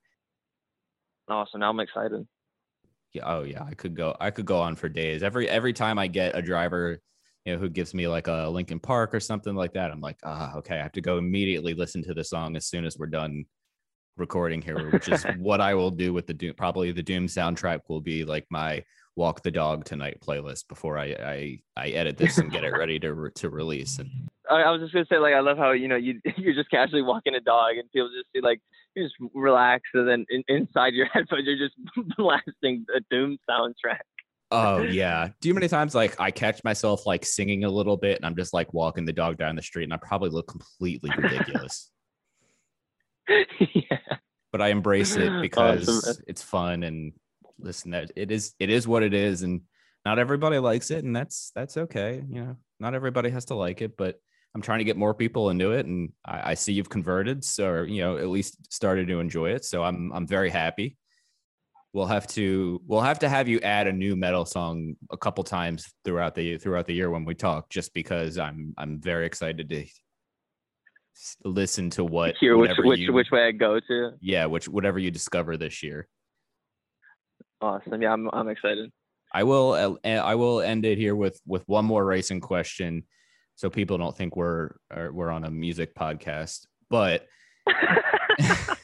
Awesome. 1.29 1.61
Now 1.61 1.71
I'm 1.71 1.81
excited. 1.81 2.27
Yeah, 3.13 3.23
oh 3.27 3.43
yeah, 3.43 3.63
I 3.63 3.75
could 3.75 3.95
go 3.95 4.17
I 4.21 4.31
could 4.31 4.47
go 4.47 4.59
on 4.59 4.77
for 4.77 4.89
days. 4.89 5.23
Every 5.23 5.49
every 5.49 5.73
time 5.73 5.99
I 5.99 6.09
get 6.09 6.37
a 6.37 6.43
driver, 6.43 7.01
you 7.45 7.53
know, 7.55 7.59
who 7.59 7.69
gives 7.69 7.95
me 7.95 8.09
like 8.09 8.27
a 8.27 8.49
Linkin 8.49 8.81
Park 8.81 9.15
or 9.15 9.21
something 9.21 9.55
like 9.55 9.75
that, 9.75 9.91
I'm 9.91 10.01
like, 10.01 10.19
ah, 10.25 10.57
okay, 10.57 10.79
I 10.79 10.83
have 10.83 10.93
to 10.93 11.01
go 11.01 11.19
immediately 11.19 11.75
listen 11.75 12.03
to 12.05 12.15
the 12.15 12.25
song 12.25 12.57
as 12.57 12.67
soon 12.67 12.85
as 12.85 12.99
we're 12.99 13.07
done 13.07 13.45
recording 14.19 14.63
here, 14.63 14.91
which 14.91 15.09
is 15.09 15.25
what 15.39 15.61
I 15.61 15.75
will 15.75 15.91
do 15.91 16.13
with 16.13 16.27
the 16.27 16.35
Doom. 16.35 16.55
Probably 16.55 16.93
the 16.93 17.03
Doom 17.03 17.27
soundtrack 17.27 17.81
will 17.89 18.01
be 18.01 18.25
like 18.25 18.47
my 18.51 18.85
walk 19.17 19.43
the 19.43 19.51
dog 19.51 19.85
tonight 19.85 20.19
playlist 20.25 20.69
before 20.69 20.97
I 20.97 21.07
I, 21.07 21.61
I 21.77 21.89
edit 21.91 22.17
this 22.17 22.39
and 22.39 22.53
get 22.53 22.65
it 22.65 22.71
ready 22.71 22.99
to 23.01 23.15
re- 23.15 23.31
to 23.37 23.51
release. 23.51 23.99
And 23.99 24.11
I, 24.51 24.63
I 24.63 24.71
was 24.71 24.81
just 24.81 24.93
gonna 24.93 25.07
say, 25.11 25.19
like, 25.19 25.35
I 25.35 25.41
love 25.41 25.59
how 25.59 25.73
you 25.73 25.89
know 25.89 25.97
you 25.97 26.21
you're 26.37 26.55
just 26.55 26.71
casually 26.71 27.03
walking 27.03 27.35
a 27.35 27.41
dog 27.41 27.77
and 27.77 27.91
people 27.93 28.09
just 28.09 28.29
see 28.35 28.41
like 28.41 28.61
you 28.95 29.05
just 29.05 29.17
relax, 29.35 29.85
and 29.95 30.09
then 30.09 30.27
in, 30.31 30.45
inside 30.49 30.95
your 30.95 31.07
headphones 31.13 31.45
you're 31.45 31.59
just 31.59 31.75
blasting 32.17 32.87
a 32.95 33.01
Doom 33.11 33.39
soundtrack. 33.49 34.01
Oh 34.51 34.83
yeah. 34.83 35.29
Do 35.41 35.49
you 35.49 35.55
many 35.55 35.69
times 35.69 35.95
like 35.95 36.19
I 36.19 36.31
catch 36.31 36.65
myself 36.65 37.07
like 37.07 37.27
singing 37.27 37.65
a 37.65 37.71
little 37.71 37.97
bit 37.97 38.17
and 38.17 38.25
I'm 38.25 38.37
just 38.37 38.55
like 38.55 38.73
walking 38.73 39.05
the 39.05 39.13
dog 39.13 39.37
down 39.37 39.57
the 39.57 39.63
street 39.63 39.85
and 39.85 39.93
I 39.93 39.99
probably 39.99 40.31
look 40.31 40.49
completely 40.49 41.11
ridiculous. 41.17 41.91
yeah. 43.75 43.99
But 44.53 44.63
I 44.63 44.69
embrace 44.69 45.17
it 45.17 45.33
because 45.41 45.89
Awesome. 45.89 46.25
it's 46.27 46.43
fun 46.43 46.83
and 46.83 47.13
listen 47.59 47.91
that 47.91 48.13
it 48.15 48.31
is 48.31 48.55
it 48.61 48.71
is 48.71 48.87
what 48.87 49.03
it 49.03 49.13
is 49.13 49.43
and 49.43 49.63
not 50.05 50.19
everybody 50.19 50.59
likes 50.59 50.91
it 50.91 51.05
and 51.05 51.15
that's 51.15 51.51
that's 51.55 51.77
okay. 51.77 52.23
You 52.29 52.45
know, 52.45 52.57
not 52.81 52.95
everybody 52.95 53.31
has 53.31 53.47
to 53.47 53.55
like 53.55 53.83
it, 53.83 53.97
but 53.97 54.17
I'm 54.55 54.63
trying 54.63 54.79
to 54.79 54.85
get 54.85 54.97
more 54.97 55.13
people 55.13 55.51
into 55.51 55.73
it 55.73 55.87
and 55.87 56.11
I, 56.25 56.51
I 56.51 56.55
see 56.55 56.73
you've 56.73 56.89
converted, 56.89 57.45
so 57.45 57.83
you 57.83 58.01
know, 58.01 58.17
at 58.17 58.29
least 58.29 58.73
started 58.73 59.09
to 59.09 59.21
enjoy 59.21 59.51
it. 59.51 59.65
So 59.65 59.83
I'm 59.83 60.11
I'm 60.13 60.27
very 60.27 60.51
happy. 60.51 60.97
We'll 61.93 62.07
have 62.07 62.27
to 62.29 62.81
we'll 62.87 63.01
have 63.01 63.19
to 63.21 63.29
have 63.29 63.49
you 63.49 63.61
add 63.61 63.87
a 63.87 63.93
new 63.93 64.15
metal 64.17 64.45
song 64.45 64.97
a 65.11 65.17
couple 65.17 65.43
times 65.45 65.93
throughout 66.05 66.35
the 66.35 66.59
throughout 66.59 66.87
the 66.87 66.95
year 66.95 67.11
when 67.11 67.25
we 67.25 67.35
talk, 67.35 67.69
just 67.71 67.93
because 67.93 68.39
I'm 68.39 68.75
I'm 68.79 69.01
very 69.01 69.27
excited 69.27 69.69
to 69.69 69.87
listen 71.45 71.91
to 71.91 72.05
what 72.05 72.37
Hear 72.39 72.57
which 72.57 72.73
which 72.79 73.01
you- 73.01 73.13
which 73.13 73.31
way 73.31 73.45
I 73.47 73.53
go 73.53 73.81
to. 73.81 74.11
yeah 74.21 74.47
which 74.47 74.69
whatever 74.69 74.99
you 74.99 75.11
discover 75.11 75.57
this 75.57 75.83
year. 75.83 76.09
Awesome. 77.61 78.01
Yeah, 78.01 78.13
I'm 78.13 78.29
I'm 78.33 78.49
excited. 78.49 78.91
I 79.35 79.43
will 79.45 79.99
uh, 80.05 80.09
I 80.09 80.35
will 80.37 80.61
end 80.61 80.85
it 80.87 80.97
here 80.97 81.17
with 81.17 81.41
with 81.47 81.63
one 81.67 81.85
more 81.85 82.05
racing 82.05 82.41
question, 82.41 83.03
so 83.57 83.69
people 83.69 83.99
don't 83.99 84.17
think 84.17 84.37
we're 84.37 84.77
we're 85.11 85.31
on 85.31 85.45
a 85.45 85.51
music 85.51 85.95
podcast. 85.95 86.67
But 86.89 87.27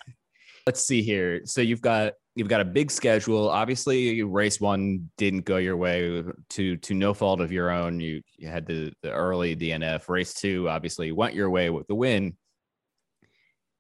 let's 0.67 0.83
see 0.83 1.03
here. 1.03 1.43
So 1.45 1.61
you've 1.61 1.83
got 1.83 2.15
you've 2.35 2.49
got 2.49 2.61
a 2.61 2.65
big 2.65 2.91
schedule. 2.91 3.49
Obviously, 3.49 4.23
race 4.23 4.61
one 4.61 5.11
didn't 5.17 5.45
go 5.45 5.59
your 5.59 5.77
way 5.77 6.23
to 6.51 6.77
to 6.77 6.95
no 6.95 7.15
fault 7.15 7.41
of 7.41 7.53
your 7.53 7.71
own. 7.71 8.01
You 8.01 8.23
you 8.37 8.49
had 8.49 8.67
the 8.67 8.93
the 9.03 9.13
early 9.13 9.57
DNF. 9.57 10.09
Race 10.09 10.35
two 10.35 10.69
obviously 10.69 11.13
went 11.13 11.35
your 11.35 11.51
way 11.51 11.71
with 11.71 11.87
the 11.87 11.95
win. 11.95 12.37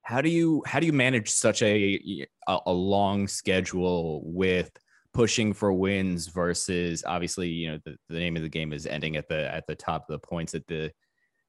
How 0.02 0.20
do 0.20 0.28
you 0.28 0.62
how 0.66 0.80
do 0.80 0.86
you 0.86 0.92
manage 0.92 1.30
such 1.30 1.62
a 1.62 2.26
a, 2.48 2.58
a 2.66 2.72
long 2.72 3.26
schedule 3.26 4.22
with 4.24 4.70
pushing 5.14 5.52
for 5.52 5.72
wins 5.72 6.26
versus 6.26 7.04
obviously 7.06 7.48
you 7.48 7.70
know 7.70 7.78
the, 7.84 7.96
the 8.08 8.18
name 8.18 8.36
of 8.36 8.42
the 8.42 8.48
game 8.48 8.72
is 8.72 8.84
ending 8.84 9.16
at 9.16 9.28
the 9.28 9.54
at 9.54 9.64
the 9.68 9.74
top 9.74 10.02
of 10.02 10.12
the 10.12 10.26
points 10.26 10.54
at 10.54 10.66
the 10.66 10.90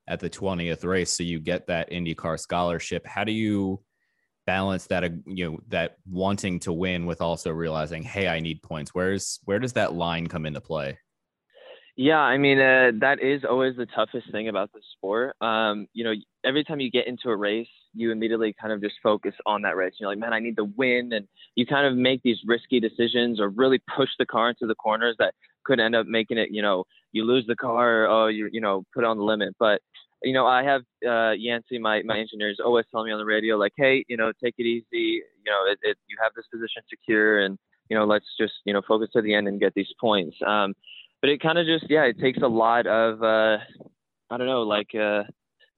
at 0.07 0.19
the 0.19 0.29
20th 0.29 0.85
race 0.85 1.09
so 1.09 1.23
you 1.23 1.39
get 1.39 1.65
that 1.65 1.89
IndyCar 1.89 2.39
scholarship 2.39 3.07
how 3.07 3.23
do 3.23 3.31
you 3.31 3.81
balance 4.45 4.87
that 4.87 5.03
uh, 5.03 5.09
you 5.25 5.51
know 5.51 5.59
that 5.69 5.97
wanting 6.09 6.59
to 6.59 6.73
win 6.73 7.05
with 7.05 7.21
also 7.21 7.51
realizing 7.51 8.03
hey 8.03 8.27
I 8.27 8.39
need 8.39 8.61
points 8.61 8.93
where's 8.93 9.39
where 9.45 9.59
does 9.59 9.73
that 9.73 9.93
line 9.93 10.27
come 10.27 10.45
into 10.45 10.61
play 10.61 10.97
Yeah, 11.97 12.19
I 12.19 12.37
mean 12.37 12.59
uh, 12.59 12.91
that 12.99 13.21
is 13.21 13.45
always 13.49 13.77
the 13.77 13.85
toughest 13.85 14.29
thing 14.31 14.49
about 14.49 14.71
the 14.73 14.81
sport. 14.97 15.35
Um, 15.41 15.87
you 15.93 16.03
know, 16.03 16.13
every 16.43 16.65
time 16.65 16.81
you 16.81 16.91
get 16.91 17.07
into 17.07 17.29
a 17.29 17.37
race, 17.37 17.69
you 17.93 18.11
immediately 18.11 18.53
kind 18.59 18.73
of 18.73 18.81
just 18.81 18.95
focus 19.01 19.33
on 19.45 19.61
that 19.61 19.77
race. 19.77 19.93
You're 19.97 20.09
like, 20.09 20.19
man, 20.19 20.33
I 20.33 20.39
need 20.39 20.57
to 20.57 20.65
win, 20.65 21.13
and 21.13 21.25
you 21.55 21.65
kind 21.65 21.87
of 21.87 21.95
make 21.95 22.21
these 22.21 22.37
risky 22.45 22.81
decisions 22.81 23.39
or 23.39 23.47
really 23.47 23.79
push 23.95 24.09
the 24.19 24.25
car 24.25 24.49
into 24.49 24.67
the 24.67 24.75
corners 24.75 25.15
that 25.19 25.35
could 25.63 25.79
end 25.79 25.95
up 25.95 26.05
making 26.05 26.37
it. 26.37 26.49
You 26.51 26.61
know, 26.61 26.83
you 27.13 27.23
lose 27.23 27.45
the 27.47 27.55
car, 27.55 28.07
or 28.07 28.29
you 28.29 28.49
you 28.51 28.59
know 28.59 28.83
put 28.93 29.05
on 29.05 29.17
the 29.17 29.23
limit. 29.23 29.55
But 29.57 29.81
you 30.25 30.33
know, 30.33 30.47
I 30.47 30.63
have 30.63 30.81
uh, 31.07 31.31
Yancey, 31.31 31.79
my 31.79 32.01
my 32.03 32.19
engineer, 32.19 32.49
is 32.51 32.59
always 32.63 32.85
telling 32.91 33.07
me 33.07 33.13
on 33.13 33.19
the 33.19 33.25
radio, 33.25 33.57
like, 33.57 33.73
hey, 33.77 34.05
you 34.09 34.17
know, 34.17 34.33
take 34.43 34.55
it 34.57 34.63
easy. 34.65 35.21
You 35.45 35.51
know, 35.51 35.71
it, 35.71 35.79
it, 35.83 35.97
you 36.07 36.17
have 36.21 36.33
this 36.35 36.45
position 36.51 36.83
secure, 36.89 37.41
and 37.45 37.57
you 37.89 37.97
know, 37.97 38.05
let's 38.05 38.25
just 38.39 38.53
you 38.65 38.73
know 38.73 38.81
focus 38.87 39.09
to 39.13 39.21
the 39.21 39.33
end 39.35 39.47
and 39.47 39.59
get 39.59 39.73
these 39.75 39.93
points. 40.01 40.37
Um, 40.45 40.73
but 41.21 41.29
it 41.29 41.41
kind 41.41 41.57
of 41.57 41.65
just 41.65 41.85
yeah 41.89 42.03
it 42.03 42.19
takes 42.19 42.39
a 42.43 42.47
lot 42.47 42.85
of 42.87 43.23
uh 43.23 43.57
i 44.31 44.37
don't 44.37 44.47
know 44.47 44.61
like 44.63 44.89
uh 44.95 45.23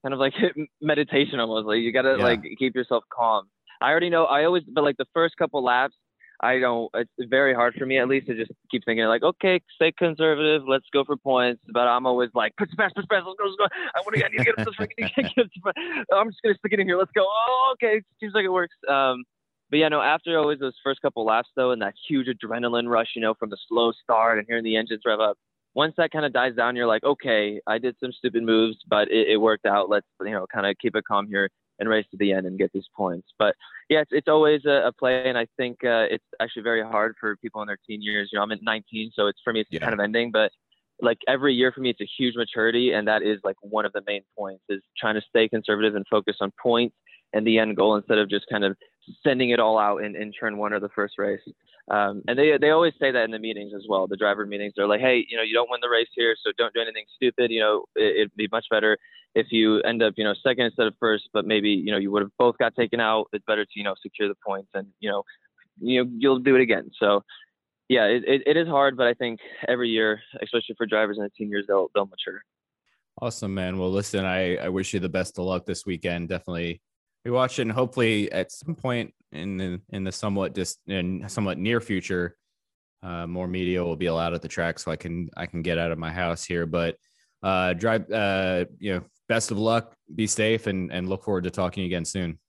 kind 0.01 0.13
of 0.13 0.19
like 0.19 0.33
meditation 0.81 1.39
almost 1.39 1.67
like 1.67 1.79
you 1.79 1.91
gotta 1.93 2.17
Yeah. 2.17 2.23
like 2.23 2.41
keep 2.57 2.75
yourself 2.75 3.03
calm 3.11 3.47
i 3.81 3.89
already 3.89 4.09
know 4.09 4.25
i 4.25 4.43
always 4.45 4.63
but 4.63 4.83
like 4.83 4.97
the 4.97 5.05
first 5.13 5.35
couple 5.37 5.63
laps 5.63 5.95
i 6.41 6.59
don't 6.59 6.89
it's 6.93 7.11
very 7.29 7.53
hard 7.53 7.73
for 7.75 7.85
me 7.85 7.97
at 7.97 8.07
least 8.07 8.27
to 8.27 8.35
just 8.35 8.51
keep 8.69 8.83
thinking 8.85 9.05
like 9.05 9.23
okay 9.23 9.59
stay 9.75 9.91
conservative 9.91 10.63
let's 10.67 10.85
go 10.93 11.03
for 11.03 11.17
points. 11.17 11.61
But 11.73 11.87
i'm 11.87 12.05
always 12.05 12.29
like 12.33 12.55
push 12.57 12.69
fast 12.77 12.95
push 12.95 13.05
fast 13.09 13.25
let's 13.25 13.37
go 13.37 13.45
let's 13.45 13.57
go. 13.57 13.65
I 13.95 13.99
want 14.01 14.15
to 14.15 14.25
i 14.25 14.29
need 14.29 14.37
to 14.39 14.43
get 14.43 14.59
up 14.59 14.65
this 14.65 14.75
freaking 14.75 15.09
i'm 16.13 16.29
just 16.29 16.41
gonna 16.43 16.55
stick 16.57 16.73
it 16.73 16.79
in 16.79 16.87
here 16.87 16.97
let's 16.97 17.11
go. 17.15 17.25
Oh 17.27 17.73
okay 17.73 18.01
seems 18.19 18.33
like 18.33 18.45
it 18.45 18.51
works. 18.51 18.75
Um 18.87 19.23
but 19.69 19.79
yeah, 19.79 19.89
no, 19.89 20.01
after 20.01 20.37
always 20.37 20.59
those 20.59 20.75
first 20.83 21.01
couple 21.01 21.25
laps 21.25 21.49
though, 21.55 21.71
and 21.71 21.81
that 21.81 21.93
huge 22.07 22.27
adrenaline 22.27 22.87
rush, 22.87 23.09
you 23.15 23.21
know, 23.21 23.33
from 23.33 23.49
the 23.49 23.57
slow 23.67 23.91
start 23.91 24.37
and 24.37 24.47
hearing 24.47 24.63
the 24.63 24.77
engines 24.77 25.01
rev 25.05 25.19
up, 25.19 25.37
once 25.73 25.93
that 25.97 26.11
kind 26.11 26.25
of 26.25 26.31
dies 26.31 26.55
down, 26.55 26.75
you're 26.75 26.87
like, 26.87 27.03
okay, 27.03 27.59
I 27.67 27.77
did 27.77 27.95
some 27.99 28.11
stupid 28.13 28.43
moves, 28.43 28.77
but 28.89 29.11
it, 29.11 29.27
it 29.27 29.37
worked 29.37 29.65
out. 29.65 29.89
Let's 29.89 30.07
you 30.21 30.31
know 30.31 30.45
kind 30.53 30.65
of 30.65 30.75
keep 30.81 30.95
it 30.95 31.03
calm 31.05 31.27
here 31.27 31.49
and 31.79 31.89
race 31.89 32.05
to 32.11 32.17
the 32.17 32.31
end 32.31 32.45
and 32.47 32.57
get 32.57 32.71
these 32.73 32.87
points. 32.95 33.27
But 33.37 33.55
yeah, 33.89 34.01
it's, 34.01 34.11
it's 34.11 34.27
always 34.27 34.61
a, 34.65 34.87
a 34.87 34.91
play, 34.91 35.27
and 35.27 35.37
I 35.37 35.47
think 35.57 35.83
uh, 35.83 36.05
it's 36.09 36.25
actually 36.41 36.63
very 36.63 36.81
hard 36.83 37.15
for 37.19 37.35
people 37.37 37.61
in 37.61 37.67
their 37.67 37.77
teen 37.87 38.01
years. 38.01 38.29
You 38.31 38.39
know, 38.39 38.43
I'm 38.43 38.51
at 38.51 38.61
19, 38.61 39.11
so 39.13 39.27
it's 39.27 39.39
for 39.43 39.53
me 39.53 39.61
it's 39.61 39.69
Yeah. 39.71 39.79
kind 39.79 39.93
of 39.93 39.99
ending, 39.99 40.31
but 40.31 40.51
like 41.01 41.19
every 41.27 41.53
year 41.53 41.71
for 41.71 41.81
me, 41.81 41.89
it's 41.91 42.01
a 42.01 42.09
huge 42.17 42.35
maturity, 42.35 42.93
and 42.93 43.07
that 43.07 43.21
is 43.21 43.39
like 43.43 43.55
one 43.61 43.85
of 43.85 43.93
the 43.93 44.01
main 44.07 44.23
points 44.37 44.63
is 44.69 44.81
trying 44.97 45.15
to 45.15 45.21
stay 45.29 45.47
conservative 45.47 45.95
and 45.95 46.05
focus 46.09 46.37
on 46.41 46.51
points 46.61 46.95
and 47.33 47.45
the 47.45 47.59
end 47.59 47.75
goal 47.75 47.95
instead 47.95 48.17
of 48.17 48.29
just 48.29 48.45
kind 48.49 48.63
of 48.63 48.75
sending 49.23 49.51
it 49.51 49.59
all 49.59 49.77
out 49.77 50.03
in, 50.03 50.15
in 50.15 50.31
turn 50.31 50.57
one 50.57 50.73
or 50.73 50.79
the 50.79 50.89
first 50.89 51.17
race. 51.17 51.41
Um, 51.89 52.21
and 52.27 52.37
they 52.37 52.57
they 52.59 52.71
always 52.71 52.93
say 52.99 53.11
that 53.11 53.23
in 53.23 53.31
the 53.31 53.39
meetings 53.39 53.71
as 53.73 53.85
well, 53.87 54.07
the 54.07 54.17
driver 54.17 54.45
meetings. 54.45 54.73
They're 54.75 54.87
like, 54.87 54.99
hey, 54.99 55.25
you 55.29 55.37
know, 55.37 55.43
you 55.43 55.53
don't 55.53 55.69
win 55.69 55.79
the 55.81 55.89
race 55.89 56.09
here, 56.13 56.35
so 56.43 56.51
don't 56.57 56.73
do 56.73 56.81
anything 56.81 57.05
stupid. 57.15 57.49
You 57.49 57.61
know, 57.61 57.85
it, 57.95 58.15
it'd 58.17 58.35
be 58.35 58.49
much 58.51 58.65
better 58.69 58.97
if 59.35 59.47
you 59.51 59.79
end 59.81 60.01
up, 60.01 60.15
you 60.17 60.23
know, 60.23 60.33
second 60.43 60.65
instead 60.65 60.87
of 60.87 60.95
first, 60.99 61.29
but 61.31 61.45
maybe 61.45 61.69
you 61.69 61.91
know 61.91 61.97
you 61.97 62.11
would 62.11 62.23
have 62.23 62.31
both 62.37 62.57
got 62.57 62.75
taken 62.75 62.99
out. 62.99 63.27
It's 63.31 63.45
better 63.45 63.63
to 63.63 63.71
you 63.75 63.83
know 63.83 63.95
secure 64.01 64.27
the 64.27 64.35
points, 64.45 64.69
and 64.73 64.87
you 64.99 65.09
know, 65.09 65.23
you 65.79 66.03
know 66.03 66.11
you'll 66.17 66.39
do 66.39 66.55
it 66.55 66.61
again. 66.61 66.91
So 66.99 67.23
yeah, 67.87 68.05
it, 68.05 68.23
it, 68.27 68.41
it 68.45 68.57
is 68.57 68.67
hard, 68.67 68.97
but 68.97 69.07
I 69.07 69.13
think 69.13 69.39
every 69.67 69.89
year, 69.89 70.19
especially 70.41 70.75
for 70.77 70.85
drivers 70.85 71.17
in 71.17 71.23
the 71.23 71.29
teen 71.29 71.49
years, 71.49 71.65
they'll 71.67 71.89
they'll 71.95 72.07
mature. 72.07 72.41
Awesome, 73.21 73.53
man. 73.53 73.79
Well, 73.79 73.91
listen, 73.91 74.25
I, 74.25 74.57
I 74.57 74.69
wish 74.69 74.93
you 74.93 74.99
the 74.99 75.09
best 75.09 75.39
of 75.39 75.45
luck 75.45 75.65
this 75.65 75.85
weekend. 75.85 76.29
Definitely 76.29 76.81
be 77.23 77.31
watching. 77.31 77.69
Hopefully, 77.69 78.31
at 78.31 78.51
some 78.51 78.75
point 78.75 79.13
in 79.31 79.57
the 79.57 79.81
in 79.89 80.03
the 80.03 80.11
somewhat 80.11 80.53
dis 80.53 80.77
in 80.87 81.27
somewhat 81.27 81.57
near 81.57 81.81
future, 81.81 82.37
uh, 83.03 83.27
more 83.27 83.47
media 83.47 83.83
will 83.83 83.95
be 83.95 84.07
allowed 84.07 84.33
at 84.33 84.41
the 84.41 84.47
track, 84.47 84.79
so 84.79 84.91
I 84.91 84.95
can 84.95 85.29
I 85.35 85.45
can 85.45 85.61
get 85.61 85.77
out 85.77 85.91
of 85.91 85.97
my 85.97 86.11
house 86.11 86.45
here. 86.45 86.65
But 86.65 86.95
uh, 87.43 87.73
drive, 87.73 88.09
uh, 88.11 88.65
you 88.79 88.95
know, 88.95 89.03
best 89.27 89.51
of 89.51 89.57
luck. 89.57 89.93
Be 90.13 90.27
safe, 90.27 90.67
and 90.67 90.91
and 90.91 91.09
look 91.09 91.23
forward 91.23 91.43
to 91.43 91.51
talking 91.51 91.85
again 91.85 92.05
soon. 92.05 92.39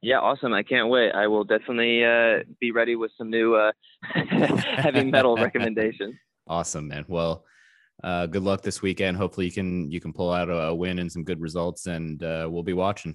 Yeah, 0.00 0.20
awesome. 0.20 0.52
I 0.52 0.62
can't 0.62 0.88
wait. 0.88 1.10
I 1.12 1.26
will 1.26 1.44
definitely 1.44 2.04
uh, 2.04 2.44
be 2.60 2.70
ready 2.70 2.94
with 2.94 3.10
some 3.18 3.30
new 3.30 3.56
uh, 3.56 3.72
heavy 4.02 5.04
metal 5.04 5.36
recommendations. 5.36 6.14
Awesome, 6.50 6.88
man. 6.88 7.04
Well, 7.08 7.44
uh, 8.02 8.24
good 8.24 8.42
luck 8.42 8.62
this 8.62 8.80
weekend. 8.80 9.18
Hopefully, 9.18 9.44
you 9.44 9.52
can 9.52 9.90
you 9.90 10.00
can 10.00 10.14
pull 10.14 10.32
out 10.32 10.48
a, 10.48 10.68
a 10.68 10.74
win 10.74 10.98
and 10.98 11.12
some 11.12 11.24
good 11.24 11.42
results, 11.42 11.86
and 11.86 12.22
uh, 12.22 12.48
we'll 12.50 12.62
be 12.62 12.72
watching. 12.72 13.14